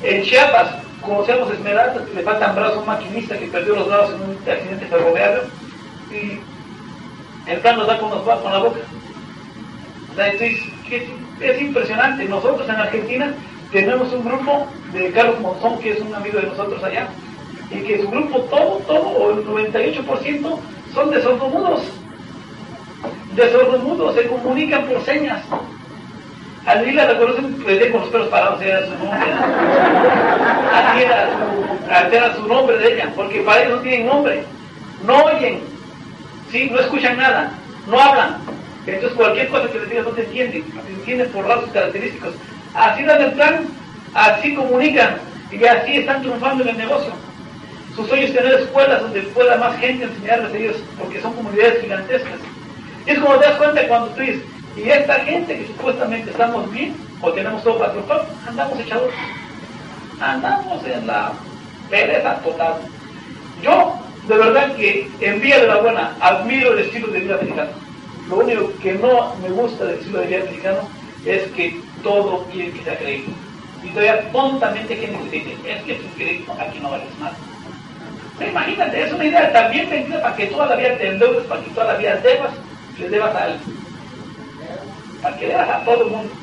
[0.01, 4.21] En Chiapas conocemos Esmeralda, que le faltan brazos a maquinista que perdió los brazos en
[4.21, 5.41] un accidente ferroviario
[6.11, 6.39] y
[7.49, 8.79] el plan nos da con, los, con la boca.
[10.11, 10.61] O sea, es,
[11.41, 12.25] es impresionante.
[12.25, 13.33] Nosotros en Argentina
[13.71, 17.07] tenemos un grupo de Carlos Monzón, que es un amigo de nosotros allá,
[17.71, 20.59] y que su grupo todo, todo, o el 98%
[20.93, 21.81] son de sordomudos.
[23.35, 25.41] De sordomudos, se comunican por señas.
[26.65, 29.31] A Lila la conocen pues, con los pelos parados, era su nombre.
[30.71, 34.43] Así su nombre de ella, porque para ellos no tienen nombre.
[35.05, 35.59] No oyen,
[36.51, 36.69] ¿sí?
[36.71, 37.51] no escuchan nada,
[37.87, 38.37] no hablan.
[38.85, 42.35] Entonces cualquier cosa que les digas no te entienden, te entienden por rasgos característicos.
[42.73, 43.65] Así dan el plan,
[44.13, 45.17] así comunican
[45.51, 47.11] y así están triunfando en el negocio.
[47.95, 51.81] Su sueño es tener escuelas donde pueda más gente enseñarles a ellos, porque son comunidades
[51.81, 52.39] gigantescas.
[53.05, 54.41] Y es como te das cuenta cuando tú dices,
[54.75, 57.93] y esta gente que supuestamente estamos bien, o tenemos todo para
[58.47, 59.11] andamos echados.
[60.19, 61.31] Andamos en la
[61.89, 62.75] pereza total.
[63.61, 63.95] Yo,
[64.27, 67.71] de verdad que en vía de la buena, admiro el estilo de vida americano.
[68.29, 70.79] Lo único que no me gusta del estilo de vida americano
[71.25, 73.31] es que todo quiere que sea creído.
[73.83, 77.35] Y todavía tontamente gente que dice, es que tu crédito aquí no vales nada.
[78.49, 81.69] Imagínate, es una idea también vendida para que toda la vida te endeudes, para que
[81.69, 82.51] toda la vida debas,
[82.99, 83.77] le debas a alguien.
[85.21, 86.33] Para que debas a todo el mundo.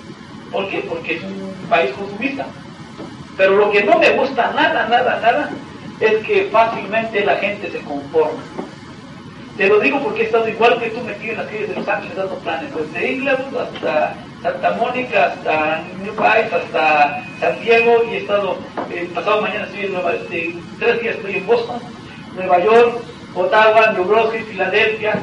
[0.51, 0.79] ¿Por qué?
[0.89, 2.47] Porque es un país consumista.
[3.37, 5.51] Pero lo que no me gusta nada, nada, nada,
[6.01, 8.43] es que fácilmente la gente se conforma.
[9.57, 11.89] Te lo digo porque he estado igual que tú metido en las calles de Los
[11.89, 18.15] Ángeles dando planes, desde Inglewood hasta Santa Mónica, hasta New York, hasta San Diego, y
[18.15, 18.57] he estado,
[18.91, 21.79] el pasado mañana estoy en Nueva este, tres días estoy en Boston,
[22.37, 23.03] Nueva York,
[23.35, 25.21] Ottawa, New Brunswick, Filadelfia,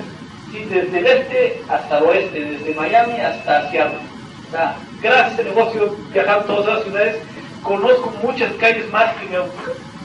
[0.51, 3.99] desde el este hasta el oeste, desde Miami hasta Seattle.
[4.47, 7.17] O sea, gracias a este negocio, viajar todas las ciudades,
[7.63, 9.37] conozco muchas calles más que mis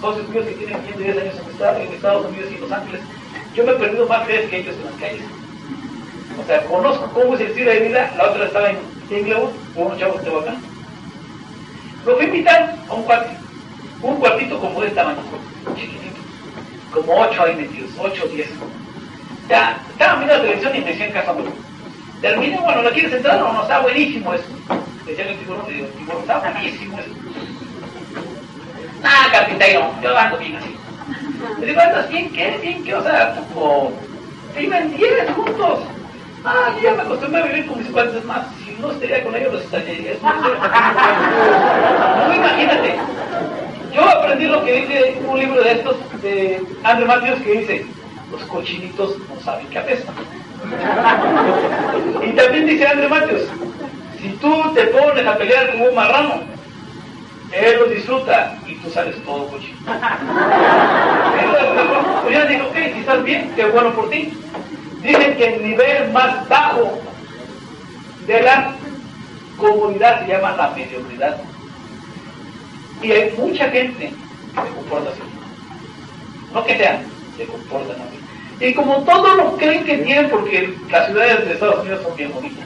[0.01, 1.35] socios míos que tienen 15 10 años
[1.81, 3.01] en Estados Unidos y Los Ángeles.
[3.55, 5.23] Yo me he perdido más veces que ellos en las calles.
[6.43, 8.79] O sea, conozco cómo es el estilo de vida, la otra estaba en
[9.11, 10.57] Inglewood, con unos chavos de Tehuacán.
[12.07, 13.41] Lo fui a invitar a un cuartito,
[14.03, 15.21] un cuartito como de este tamaño,
[15.77, 16.21] chiquitito,
[16.93, 18.49] como 8 ahí metidos, 8 o 10.
[19.53, 21.35] Ya, estaba mirando la televisión y me decían casa
[22.23, 23.61] Terminé, bueno, ¿lo quieres entrar o no?
[23.61, 24.47] Está buenísimo eso.
[25.05, 27.11] Decía el tiburón, digo, tiburón, está buenísimo eso.
[29.05, 30.75] Ah, carpintero, yo ando bien así.
[31.61, 32.59] Le digo, ¿andas bien qué?
[32.63, 32.95] ¿Bien qué?
[32.95, 33.93] O sea, como...
[34.57, 35.81] Viven 10 juntos.
[36.47, 38.47] Ah, yo ya me acostumbré a vivir con mis cuates más.
[38.65, 40.15] Si no estaría con ellos, los extrañaría.
[42.17, 42.97] No, imagínate.
[43.93, 47.87] Yo aprendí lo que dice un libro de estos, de Andrew Matthews, que dice,
[48.33, 50.15] los cochinitos no saben qué apestan.
[52.27, 53.43] y también dice Andrew Matthews,
[54.21, 56.41] si tú te pones a pelear con un marrano,
[57.53, 59.79] él lo disfruta y tú sales todo cochino.
[62.23, 64.33] Pues yo digo, ok, si estás bien, qué bueno por ti.
[65.03, 67.01] Dicen que el nivel más bajo
[68.27, 68.73] de la
[69.59, 71.37] comunidad se llama la mediocridad.
[73.03, 74.13] Y hay mucha gente
[74.55, 75.21] que se comporta así.
[76.55, 77.05] No que sean,
[77.37, 78.22] se comportan así.
[78.63, 82.33] Y como todos lo creen que tienen, porque las ciudades de Estados Unidos son bien
[82.33, 82.65] bonitas.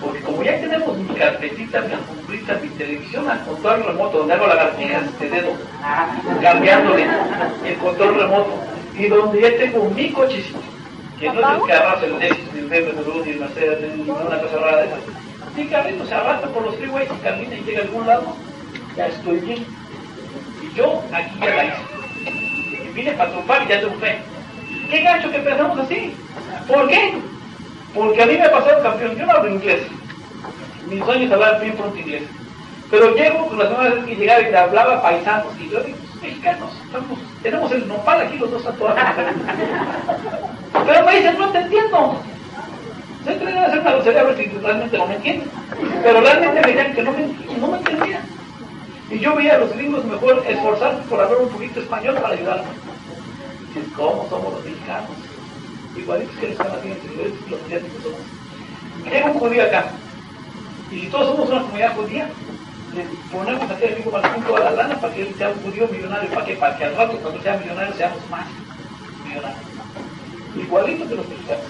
[0.00, 4.46] Porque como ya tenemos mi carpetita, mi alfombrita, mi televisión al control remoto, donde hago
[4.46, 5.52] lagartijas de dedo,
[6.40, 7.06] cambiándole
[7.66, 8.54] el control remoto
[8.98, 10.60] y donde ya tengo mi cochecito,
[11.20, 14.40] que no es el carro, el Nexus, ni el BMW, ni el Mercedes, ni una
[14.40, 14.98] cosa rara de esas.
[15.54, 18.34] Mi carrito se arrastra por los freeways y camina y llega a algún lado,
[18.96, 19.66] ya estoy bien.
[20.62, 22.01] Y yo aquí ya la hice.
[22.94, 24.18] Vine para triunfar y ya triunfé.
[24.90, 26.14] ¿Qué gancho que pensamos así?
[26.68, 27.14] ¿Por qué?
[27.94, 29.82] Porque a mí me ha pasado campeón, yo no hablo inglés.
[30.88, 32.22] Mi sueño es hablar bien pronto inglés.
[32.90, 36.70] Pero llego con las veces que llegaba y le hablaba paisanos y yo digo, mexicanos,
[37.42, 39.00] tenemos el nopal aquí los dos tatuados.
[40.86, 42.22] Pero me dicen, no te entiendo.
[43.24, 45.50] Se a hacer una grosería a ver si realmente no me entienden.
[46.02, 48.22] Pero realmente me decían que no me, no me entendían.
[49.10, 52.64] Y yo veía a los gringos mejor esforzarse por hablar un poquito español para ayudarme.
[53.96, 55.10] ¿Cómo somos los mexicanos?
[55.96, 57.10] Igualitos que los canadienses,
[57.50, 58.20] los asiáticos somos.
[59.10, 59.90] Llega un judío acá.
[60.90, 62.28] Y si todos somos una comunidad judía,
[62.94, 65.88] le ponemos a hacer amigo Martín toda la lana para que él sea un judío
[65.88, 68.46] millonario, para que, para que al rato cuando sea millonario seamos más
[69.26, 69.60] millonarios.
[70.56, 71.64] Igualito que los mexicanos.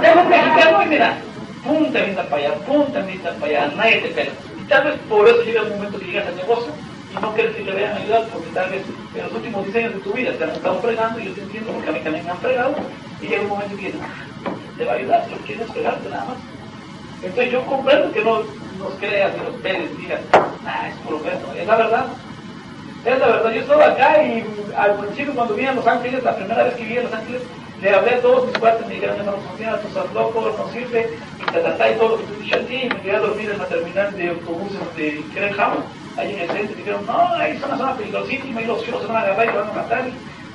[0.00, 1.16] Llega un mexicano y mira,
[1.64, 4.32] pum, te avientan para allá, pum, te avientan para allá, nadie te pega.
[4.60, 6.72] Y tal vez por eso llega un momento que llegas al negocio
[7.16, 8.82] y no quieres que le vean ayudar porque tal vez
[9.14, 11.42] en los últimos 10 años de tu vida te han estado fregando y yo te
[11.42, 12.74] entiendo porque a mí también me han fregado
[13.20, 13.94] y llega un momento que
[14.76, 16.36] te va a ayudar, si quieres fregarte nada más
[17.22, 18.42] Entonces yo comprendo que no
[18.78, 20.20] nos creas ni los pedes digan,
[20.66, 21.20] ah, es puro
[21.56, 22.06] es la verdad.
[23.04, 24.42] Es la verdad, yo estaba acá y
[24.76, 27.42] al principio cuando vine a Los Ángeles, la primera vez que vine a Los Ángeles,
[27.80, 31.18] le hablé a todos mis cuates, me dijeron, no funciona, tú estás loco, no sirve,
[31.38, 33.50] y ta, y todo lo que tú dices a ti, y me quedé a dormir
[33.50, 35.84] en la terminal de autobuses de Greenhound,
[36.16, 39.02] ahí en el centro, y dijeron, no, ahí es una zona peligrosísima, y los chicos
[39.02, 40.04] se van a agarrar y te van a matar,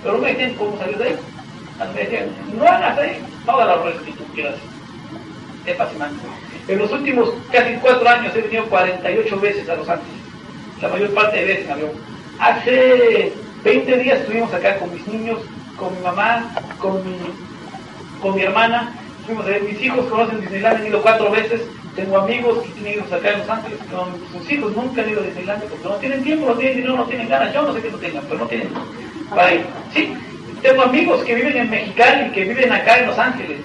[0.01, 1.15] pero no me decían cómo salir de ahí.
[1.93, 4.55] Me decían, no hagas ahí todas las redes que tú quieras.
[5.65, 6.19] Es fascinante.
[6.67, 10.21] En los últimos casi cuatro años he venido 48 veces a Los Ángeles,
[10.81, 11.91] la mayor parte de veces en avión.
[12.39, 13.33] Hace
[13.63, 15.39] 20 días estuvimos acá con mis niños,
[15.77, 16.45] con mi mamá,
[16.77, 17.17] con mi,
[18.21, 18.93] con mi hermana.
[19.25, 21.61] Fuimos a ver, mis hijos conocen Disneyland, han ido cuatro veces.
[21.99, 25.19] Tengo amigos que tienen hijos acá en Los Ángeles, con sus hijos nunca han ido
[25.19, 27.53] a Disneyland porque no tienen tiempo, no tienen dinero, no tienen ganas.
[27.53, 28.69] Yo no sé qué no tengan, pero no tienen
[29.29, 29.65] para ir.
[29.93, 30.13] Sí,
[30.61, 33.57] tengo amigos que viven en Mexicali, que viven acá en Los Ángeles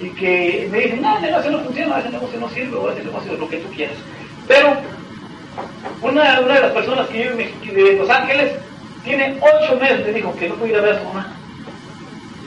[0.00, 3.04] y que me dicen, no, ese negocio no funciona, ese negocio no sirve, o ese
[3.04, 3.96] negocio es lo que tú quieras.
[4.48, 4.76] Pero
[6.00, 8.52] una, una de las personas que vive en Los Ángeles
[9.04, 11.36] tiene ocho meses, me dijo, que no puede ir a ver a su mamá.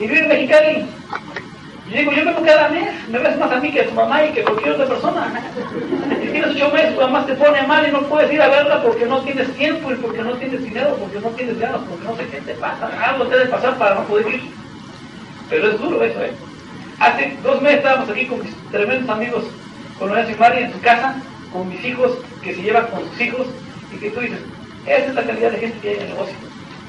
[0.00, 0.86] vive en Mexicali.
[1.90, 4.24] Y digo, yo vengo cada mes, me ves más a mí que a tu mamá
[4.24, 5.40] y que cualquier otra persona.
[6.22, 8.82] Y tienes ocho meses, tu mamá te pone mal y no puedes ir a verla
[8.82, 12.16] porque no tienes tiempo y porque no tienes dinero, porque no tienes ganas, porque no
[12.16, 12.90] sé qué te pasa.
[13.02, 14.42] Algo te debe pasar para no poder ir.
[15.48, 16.32] Pero es duro eso, ¿eh?
[17.00, 19.44] Hace dos meses estábamos aquí con mis tremendos amigos,
[19.98, 21.16] con Lorenzo y Mari en su casa,
[21.52, 23.46] con mis hijos, que se llevan con sus hijos,
[23.94, 24.40] y que tú dices,
[24.84, 26.34] esa es la calidad de gente que hay en el negocio.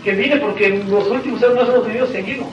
[0.04, 2.46] Que viene porque en los últimos años no hemos tenido seguido.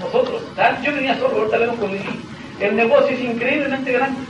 [0.00, 0.42] Nosotros,
[0.82, 2.20] yo venía solo, ahorita vengo con Lili.
[2.60, 4.20] El negocio es increíblemente grande.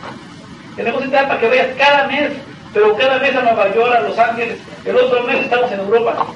[0.77, 2.33] El negocio te da para que vayas cada mes,
[2.73, 4.59] pero cada mes a Nueva York, a Los Ángeles.
[4.85, 6.27] El otro mes estamos en Europa.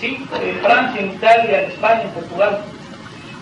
[0.00, 0.26] ¿Sí?
[0.42, 2.60] En Francia, en Italia, en España, en Portugal.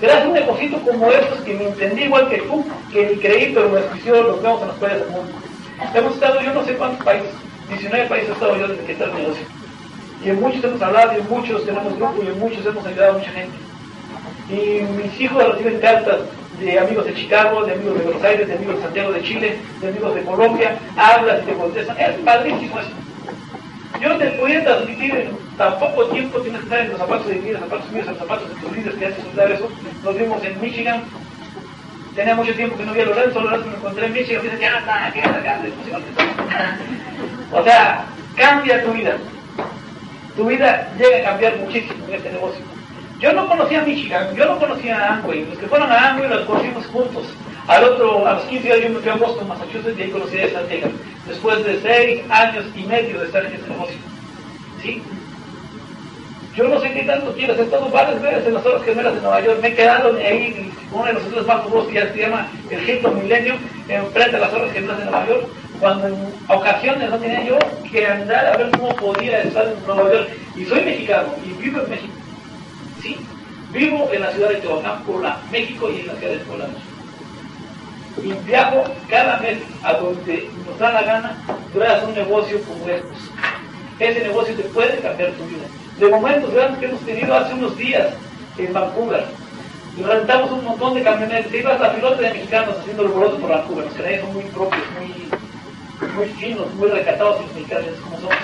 [0.01, 3.53] Gracias a un negocio como estos que me entendí igual que tú, que ni creí,
[3.53, 5.33] pero me escuchó los vemos en las playas del mundo.
[5.95, 7.31] Hemos estado yo no sé cuántos países,
[7.69, 9.47] 19 países he estado yo desde que está el negocio.
[10.25, 13.11] Y en muchos hemos hablado, y en muchos tenemos grupo, y en muchos hemos ayudado
[13.11, 13.68] a mucha gente.
[14.51, 16.21] Y mis hijos reciben cartas
[16.59, 19.59] de amigos de Chicago, de amigos de Buenos Aires, de amigos de Santiago de Chile,
[19.81, 21.97] de amigos de Colombia, hablas y te contestan.
[21.99, 22.91] Es padrísimo eso.
[24.01, 27.35] Yo te podía transmitir en tan poco tiempo, tienes que estar en los zapatos de
[27.37, 29.69] mi los zapatos míos, los zapatos de tus líderes que hacen soltar eso.
[30.05, 31.03] Nos vimos en Michigan.
[32.15, 34.61] Tenía mucho tiempo que no vi a Lorenzo, Lorenzo me encontré en Michigan y dice,
[34.61, 35.61] ya está, acá,
[37.53, 38.05] O sea,
[38.37, 39.17] cambia tu vida.
[40.37, 42.78] Tu vida llega a cambiar muchísimo en este negocio.
[43.19, 45.45] Yo no conocía a Michigan, yo no conocía a Amway.
[45.45, 47.25] Los que fueron a Amway los conocimos juntos.
[47.67, 50.39] Al otro, a los 15 años yo me fui a Boston, Massachusetts, y ahí conocí
[50.39, 50.61] a esta
[51.27, 53.97] Después de 6 años y medio de estar en este negocio.
[54.83, 55.03] ¿Sí?
[56.55, 59.21] Yo no sé qué tanto quieres, he estado varias veces en las horas gemelas de
[59.21, 62.13] Nueva York, me he quedado ahí en uno de los hoteles más famosos que ya
[62.13, 63.57] se llama el Hilton Millennium,
[63.89, 65.47] enfrente de las horas gemelas de Nueva York,
[65.79, 66.17] cuando en
[66.49, 67.59] ocasiones no tenía yo
[67.91, 70.29] que andar a ver cómo podía estar en Nueva York.
[70.57, 72.15] Y soy mexicano y vivo en México.
[73.73, 76.69] Vivo en la ciudad de Tehuacán, Puebla, México y en la ciudad de Puebla.
[78.23, 81.37] Y viajo cada mes a donde nos da la gana
[81.75, 83.31] gracias a un negocio como estos.
[83.99, 85.67] Ese negocio te puede cambiar tu vida.
[85.99, 88.09] De momentos grandes que hemos tenido hace unos días
[88.57, 89.25] en Vancouver,
[90.03, 93.85] rentamos un montón de camionetas, iba hasta pilotos de mexicanos haciendo el boloto por Vancouver.
[93.85, 98.37] Los canadienses son muy propios, muy, muy finos, muy recatados los mexicanos como somos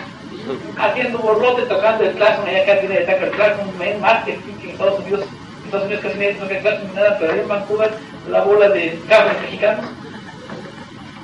[0.79, 5.25] haciendo borlote, tocando el claxon, allá acá tiene de tocar el claxon, marketing Estados Unidos,
[5.64, 7.91] Estados Unidos casi nadie toca ni nada, pero ahí en Vancouver
[8.31, 9.87] la bola de cabros mexicanos.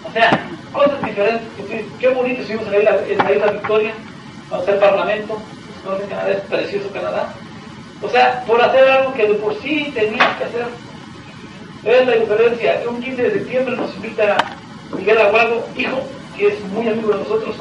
[0.05, 1.49] O sea, cosas diferentes.
[1.99, 3.95] Qué bonito estuvimos en la isla, en la isla Victoria,
[4.49, 5.43] conocer el Parlamento,
[6.09, 7.33] Canadá, es precioso Canadá.
[8.03, 10.67] O sea, por hacer algo que de por sí tenías que hacer.
[11.85, 12.83] Es la diferencia.
[12.89, 14.37] Un 15 de septiembre nos invita
[14.97, 16.03] Miguel Aguado, hijo,
[16.37, 17.57] que es muy amigo de nosotros,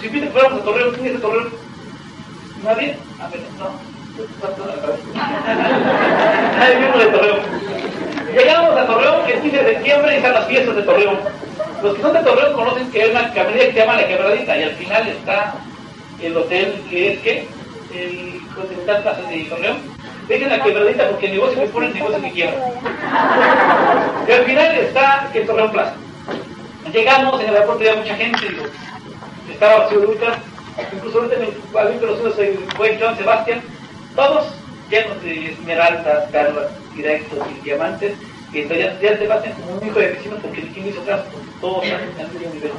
[0.00, 1.48] si pide que fuéramos a Torreón, ¿quién es de Torreón?
[2.62, 2.96] ¿Nadie?
[3.20, 3.97] A ver, no.
[8.34, 11.18] Llegamos a Torreón el 15 de septiembre y están las fiestas de Torreón.
[11.82, 14.58] Los que son de Torreón conocen que hay una camarilla que se llama La Quebradita
[14.58, 15.54] y al final está
[16.20, 17.48] el hotel que es que
[17.94, 19.76] el Continental Plaza de Torreón.
[20.26, 22.58] Dejen la quebradita porque el negocio que ponen el negocio que quiebra.
[24.28, 25.94] Y al final está el Torreón Plaza.
[26.92, 28.64] Llegamos, en el aeropuerto había mucha gente, digo,
[29.48, 30.00] estaba vacío
[30.92, 33.60] incluso ahorita en el los unos el buen John Sebastián,
[34.18, 34.46] todos
[34.90, 36.66] llenos de esmeraldas, perlas,
[36.96, 38.14] directos y diamantes,
[38.52, 41.22] que ya, ya Sebastián como un hijo de vecino porque el quien hizo caso,
[41.60, 42.72] todos están en el mismo nivel,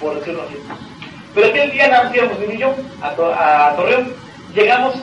[0.00, 0.54] por decirlo así.
[1.34, 4.12] Pero aquel día más íbamos y yo a, a Torreón,
[4.54, 4.94] llegamos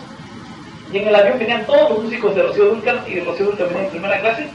[0.94, 3.68] y en el avión venían todos los músicos de Rocío Dulcar y de Rocío Dulcar
[3.68, 4.48] venían en primera clase,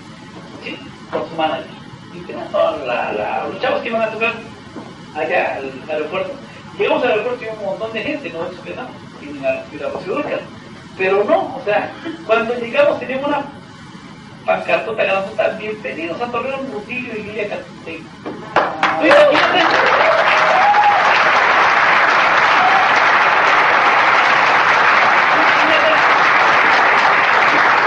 [1.11, 1.67] con su manager.
[2.15, 4.33] Y tenían todos los chavos que iban a tocar
[5.15, 6.33] allá al aeropuerto.
[6.79, 8.89] Llegamos al aeropuerto y un montón de gente, no eso que no,
[9.21, 10.39] y la, y la Dulce
[10.97, 11.93] Pero no, o sea,
[12.27, 13.45] cuando llegamos teníamos una
[14.47, 18.03] pancartota grandota, bienvenidos a Torreón, Rutilio y Lilia Catutey.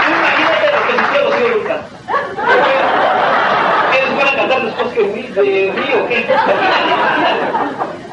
[0.06, 1.80] Imagínate lo que sintió Rocío Lucas.
[3.90, 6.08] ¿Quieres van a cantar después que de río?
[6.08, 6.26] ¿Qué?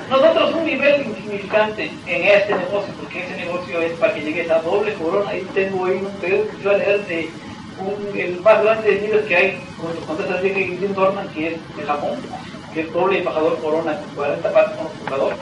[0.10, 4.60] Nosotros un nivel insignificante en este negocio, porque ese negocio es para que llegue esa
[4.60, 5.30] doble corona.
[5.30, 7.30] Ahí tengo ahí un pedo que yo a leer de
[7.80, 11.56] un, el más grande de que hay con los contratos de Jim Dorman, que es
[11.76, 12.18] de Japón,
[12.74, 15.34] que es doble embajador corona con 40 partes como jugador.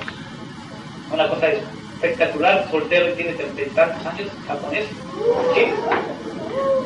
[1.13, 4.85] Una cosa espectacular, soltero y tiene 30 y tantos años, japonés.
[5.53, 5.67] ¿Sí?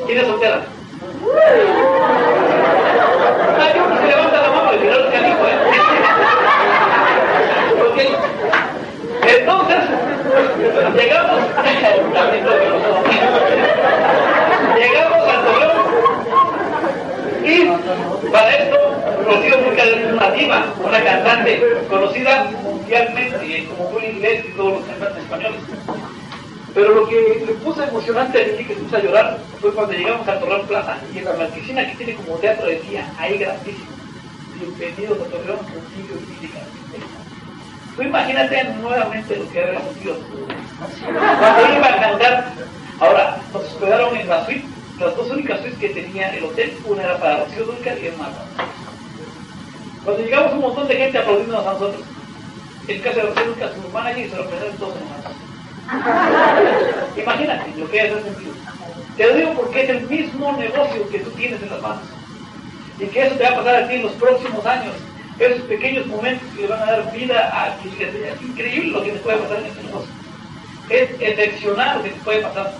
[0.06, 0.60] ¿Quién es soltera?
[3.58, 5.56] Hay uno que levanta la mano y no que dijo, ¿eh?
[9.38, 9.82] Entonces,
[10.96, 11.40] llegamos,
[14.76, 15.19] llegamos
[17.44, 18.76] y para esto
[19.24, 24.84] Rocío Furcal es una diva, una cantante conocida mundialmente como fue inglés y todos los
[24.84, 25.60] cantantes españoles.
[26.74, 29.92] Pero lo que le puso emocionante a mí, que se puso a llorar, fue cuando
[29.92, 33.90] llegamos al Torreón Plaza y en la marquesina que tiene como teatro decía, ahí grandísimo,
[34.54, 36.60] bienvenidos a Torreón, contigo y física.
[37.96, 40.16] Tú imagínate nuevamente lo que había sentido.
[41.02, 42.52] Cuando iba a cantar,
[43.00, 44.64] ahora nos hospedaron en la suite,
[45.00, 48.16] las dos únicas suites que tenía el hotel, una era para Rocío Dúrcal y el
[48.16, 48.28] más.
[50.04, 52.02] Cuando llegamos un montón de gente aplaudiéndonos a nosotros.
[52.86, 55.32] El caso de Rocío Dúrcal, su manager y se lo presentaron todos hermanos.
[57.16, 58.52] Imagínate lo que es sentido.
[59.16, 62.04] Te lo digo porque es el mismo negocio que tú tienes en las manos.
[62.98, 64.94] Y que eso te va a pasar a ti en los próximos años
[65.38, 69.18] esos pequeños momentos que le van a dar vida a Es increíble lo que te
[69.20, 70.12] puede pasar en este negocio.
[70.90, 72.74] Es excepcional lo que te puede pasar.